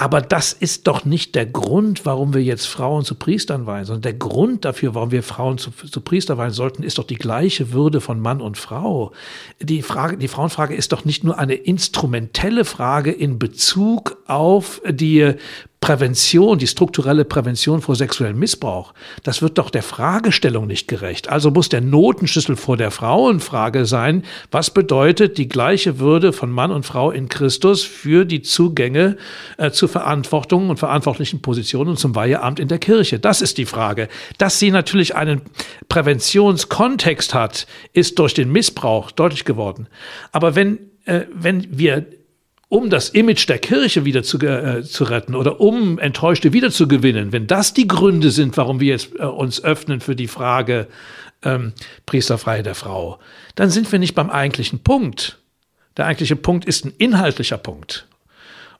[0.00, 4.00] Aber das ist doch nicht der Grund, warum wir jetzt Frauen zu Priestern weihen, sondern
[4.00, 7.72] der Grund dafür, warum wir Frauen zu, zu Priester weihen sollten, ist doch die gleiche
[7.72, 9.12] Würde von Mann und Frau.
[9.60, 15.34] Die Frage, die Frauenfrage ist doch nicht nur eine instrumentelle Frage in Bezug auf die
[15.80, 21.30] Prävention, die strukturelle Prävention vor sexuellem Missbrauch, das wird doch der Fragestellung nicht gerecht.
[21.30, 26.70] Also muss der Notenschlüssel vor der Frauenfrage sein, was bedeutet die gleiche Würde von Mann
[26.70, 29.16] und Frau in Christus für die Zugänge
[29.56, 33.18] äh, zu Verantwortung und verantwortlichen Positionen und zum Weiheamt in der Kirche?
[33.18, 34.08] Das ist die Frage.
[34.36, 35.40] Dass sie natürlich einen
[35.88, 39.88] Präventionskontext hat, ist durch den Missbrauch deutlich geworden.
[40.30, 42.04] Aber wenn, äh, wenn wir
[42.70, 47.48] um das Image der Kirche wieder zu, äh, zu retten oder um Enttäuschte wiederzugewinnen, wenn
[47.48, 50.86] das die Gründe sind, warum wir jetzt äh, uns öffnen für die Frage
[51.42, 51.72] ähm,
[52.06, 53.18] Priesterfreiheit der Frau,
[53.56, 55.38] dann sind wir nicht beim eigentlichen Punkt.
[55.96, 58.06] Der eigentliche Punkt ist ein inhaltlicher Punkt.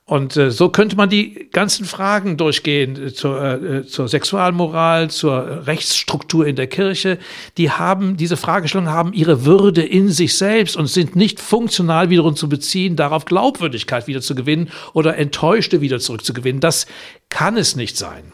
[0.04, 5.68] Und äh, so könnte man die ganzen Fragen durchgehen äh, zur, äh, zur Sexualmoral, zur
[5.68, 7.18] Rechtsstruktur in der Kirche.
[7.58, 12.34] Die haben, diese Fragestellungen haben ihre Würde in sich selbst und sind nicht funktional wiederum
[12.34, 16.60] zu beziehen, darauf Glaubwürdigkeit wieder zu gewinnen oder Enttäuschte wieder zurückzugewinnen.
[16.60, 16.86] Das
[17.28, 18.32] kann es nicht sein.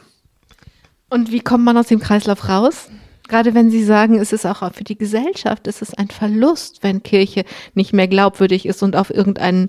[1.11, 2.89] Und wie kommt man aus dem Kreislauf raus?
[3.29, 7.03] Gerade wenn Sie sagen, es ist auch für die Gesellschaft, es ist ein Verlust, wenn
[7.03, 7.45] Kirche
[7.75, 9.69] nicht mehr glaubwürdig ist und auf irgendeinen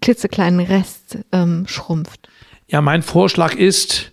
[0.00, 2.28] klitzekleinen Rest ähm, schrumpft.
[2.68, 4.12] Ja, mein Vorschlag ist,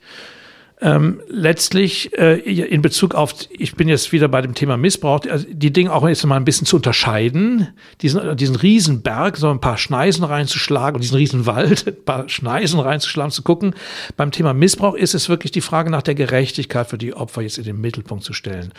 [0.83, 5.45] ähm, letztlich äh, in Bezug auf, ich bin jetzt wieder bei dem Thema Missbrauch, also
[5.47, 7.67] die Dinge auch jetzt mal ein bisschen zu unterscheiden,
[8.01, 13.31] diesen, diesen Riesenberg, so ein paar Schneisen reinzuschlagen und diesen Riesenwald, ein paar Schneisen reinzuschlagen,
[13.31, 13.75] zu gucken.
[14.17, 17.59] Beim Thema Missbrauch ist es wirklich die Frage nach der Gerechtigkeit für die Opfer jetzt
[17.59, 18.73] in den Mittelpunkt zu stellen.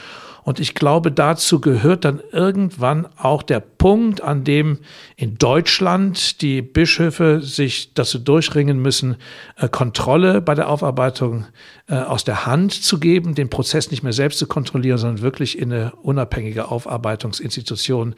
[0.44, 4.78] Und ich glaube, dazu gehört dann irgendwann auch der Punkt, an dem
[5.16, 9.16] in Deutschland die Bischöfe sich dazu durchringen müssen,
[9.56, 11.46] äh, Kontrolle bei der Aufarbeitung
[11.88, 15.58] äh, aus der Hand zu geben, den Prozess nicht mehr selbst zu kontrollieren, sondern wirklich
[15.58, 18.14] in eine unabhängige Aufarbeitungsinstitution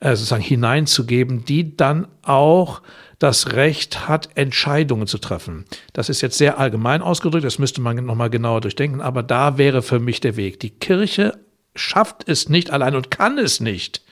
[0.00, 2.82] äh, sozusagen hineinzugeben, die dann auch
[3.18, 5.64] das Recht hat, Entscheidungen zu treffen.
[5.92, 9.80] Das ist jetzt sehr allgemein ausgedrückt, das müsste man nochmal genauer durchdenken, aber da wäre
[9.80, 10.58] für mich der Weg.
[10.60, 11.38] Die Kirche
[11.74, 14.02] schafft es nicht allein und kann es nicht.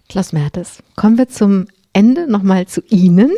[0.09, 1.67] Klaus Mertes, kommen wir zum
[1.97, 3.31] Ende nochmal zu Ihnen.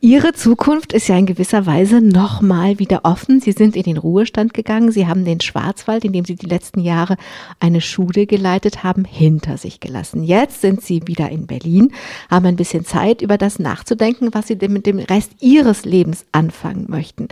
[0.00, 3.40] Ihre Zukunft ist ja in gewisser Weise nochmal wieder offen.
[3.40, 4.92] Sie sind in den Ruhestand gegangen.
[4.92, 7.16] Sie haben den Schwarzwald, in dem Sie die letzten Jahre
[7.58, 10.22] eine Schule geleitet haben, hinter sich gelassen.
[10.22, 11.92] Jetzt sind Sie wieder in Berlin,
[12.30, 16.26] haben ein bisschen Zeit, über das nachzudenken, was Sie denn mit dem Rest Ihres Lebens
[16.30, 17.26] anfangen möchten.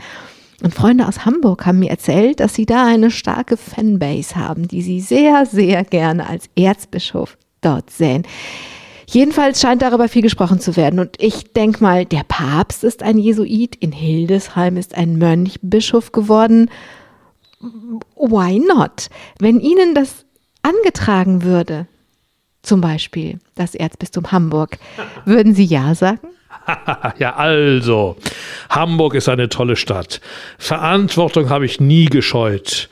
[0.65, 4.81] Und Freunde aus Hamburg haben mir erzählt, dass sie da eine starke Fanbase haben, die
[4.81, 8.23] sie sehr, sehr gerne als Erzbischof dort sehen.
[9.07, 11.01] Jedenfalls scheint darüber viel gesprochen zu werden.
[11.01, 16.13] Und ich denke mal, der Papst ist ein Jesuit, in Hildesheim ist ein Mönch Bischof
[16.13, 16.71] geworden.
[17.61, 19.11] Why not?
[19.39, 20.25] Wenn Ihnen das
[20.63, 21.89] angetragen würde,
[22.63, 24.79] zum Beispiel das Erzbistum Hamburg,
[25.27, 26.21] würden Sie Ja sagen?
[27.19, 28.17] ja, also,
[28.71, 30.21] Hamburg ist eine tolle Stadt.
[30.59, 32.89] Verantwortung habe ich nie gescheut.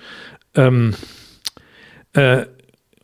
[0.54, 0.94] Ähm,
[2.12, 2.44] äh,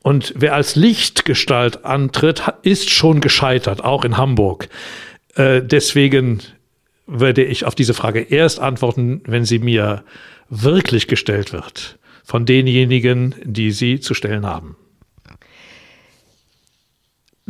[0.03, 4.69] Und wer als Lichtgestalt antritt, ist schon gescheitert, auch in Hamburg.
[5.35, 6.41] Äh, deswegen
[7.07, 10.05] würde ich auf diese Frage erst antworten, wenn sie mir
[10.51, 14.77] wirklich gestellt wird von denjenigen, die sie zu stellen haben.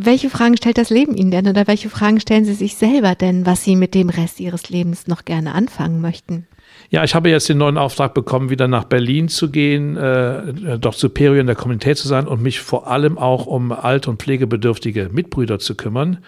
[0.01, 3.45] Welche Fragen stellt das Leben Ihnen denn oder welche Fragen stellen Sie sich selber denn,
[3.47, 6.47] was Sie mit dem Rest Ihres Lebens noch gerne anfangen möchten?
[6.91, 10.95] Ja, ich habe jetzt den neuen Auftrag bekommen, wieder nach Berlin zu gehen, äh, dort
[10.95, 15.09] Superior in der Kommunität zu sein und mich vor allem auch um alt- und pflegebedürftige
[15.11, 16.19] Mitbrüder zu kümmern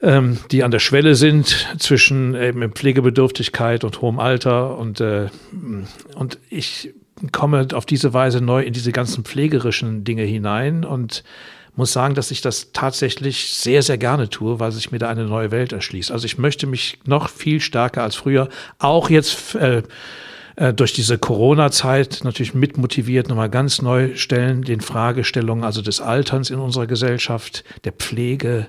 [0.00, 4.78] ähm, die an der Schwelle sind zwischen eben Pflegebedürftigkeit und hohem Alter.
[4.78, 5.26] Und, äh,
[6.14, 6.94] und ich
[7.32, 11.24] komme auf diese Weise neu in diese ganzen pflegerischen Dinge hinein und
[11.78, 15.24] muss sagen, dass ich das tatsächlich sehr, sehr gerne tue, weil sich mir da eine
[15.24, 16.10] neue Welt erschließt.
[16.10, 18.48] Also ich möchte mich noch viel stärker als früher,
[18.78, 19.84] auch jetzt äh,
[20.56, 26.50] äh, durch diese Corona-Zeit natürlich mitmotiviert, nochmal ganz neu stellen, den Fragestellungen also des Alterns
[26.50, 28.66] in unserer Gesellschaft, der Pflege,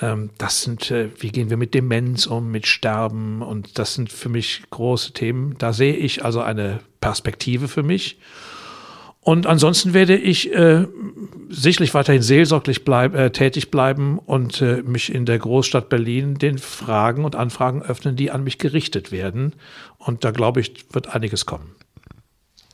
[0.00, 4.10] ähm, das sind, äh, wie gehen wir mit Demenz um, mit Sterben und das sind
[4.10, 5.54] für mich große Themen.
[5.58, 8.18] Da sehe ich also eine Perspektive für mich.
[9.24, 10.84] Und ansonsten werde ich äh,
[11.48, 16.58] sicherlich weiterhin seelsorglich bleib, äh, tätig bleiben und äh, mich in der Großstadt Berlin den
[16.58, 19.54] Fragen und Anfragen öffnen, die an mich gerichtet werden.
[19.98, 21.76] Und da glaube ich, wird einiges kommen.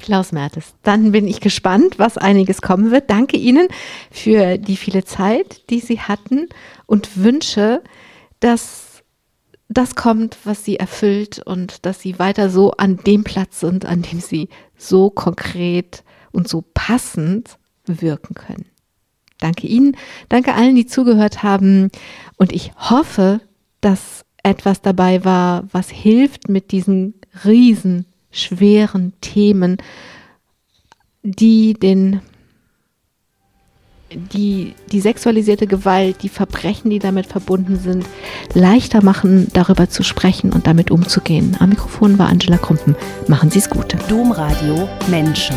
[0.01, 3.11] Klaus Mertes, dann bin ich gespannt, was einiges kommen wird.
[3.11, 3.69] Danke Ihnen
[4.11, 6.49] für die viele Zeit, die Sie hatten
[6.87, 7.83] und wünsche,
[8.41, 9.03] dass
[9.69, 14.01] das kommt, was Sie erfüllt und dass Sie weiter so an dem Platz sind, an
[14.01, 16.05] dem Sie so konkret
[16.39, 18.67] und so passend wirken können.
[19.39, 19.97] Danke Ihnen,
[20.29, 21.91] danke allen, die zugehört haben
[22.37, 23.41] und ich hoffe,
[23.81, 27.15] dass etwas dabei war, was hilft mit diesen
[27.45, 29.79] riesen schweren Themen,
[31.23, 32.21] die den
[34.11, 38.07] die, die sexualisierte Gewalt, die Verbrechen, die damit verbunden sind,
[38.55, 41.57] leichter machen, darüber zu sprechen und damit umzugehen.
[41.61, 42.97] Am Mikrofon war Angela Krumpen.
[43.27, 43.95] Machen Sie es gut.
[44.09, 45.57] Domradio Menschen.